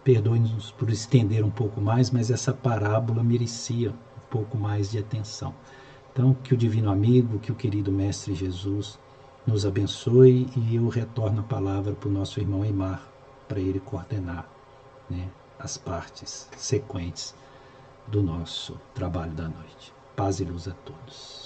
perdoe-nos 0.04 0.70
por 0.70 0.90
estender 0.90 1.44
um 1.44 1.50
pouco 1.50 1.80
mais, 1.80 2.10
mas 2.10 2.30
essa 2.30 2.52
parábola 2.52 3.22
merecia 3.22 3.90
um 3.90 4.28
pouco 4.30 4.56
mais 4.56 4.90
de 4.90 4.98
atenção. 4.98 5.54
Então, 6.12 6.34
que 6.34 6.54
o 6.54 6.56
Divino 6.56 6.90
Amigo, 6.90 7.40
que 7.40 7.50
o 7.50 7.56
querido 7.56 7.90
Mestre 7.90 8.34
Jesus 8.34 8.98
nos 9.46 9.66
abençoe 9.66 10.48
e 10.56 10.76
eu 10.76 10.88
retorno 10.88 11.40
a 11.40 11.44
palavra 11.44 11.94
para 11.94 12.08
o 12.08 12.12
nosso 12.12 12.38
irmão 12.38 12.64
Eimar, 12.64 13.02
para 13.48 13.60
ele 13.60 13.80
coordenar 13.80 14.48
né, 15.10 15.28
as 15.58 15.76
partes 15.76 16.48
sequentes 16.56 17.34
do 18.06 18.22
nosso 18.22 18.80
trabalho 18.94 19.32
da 19.32 19.48
noite. 19.48 19.92
Paz 20.14 20.38
e 20.38 20.44
luz 20.44 20.68
a 20.68 20.72
todos. 20.72 21.43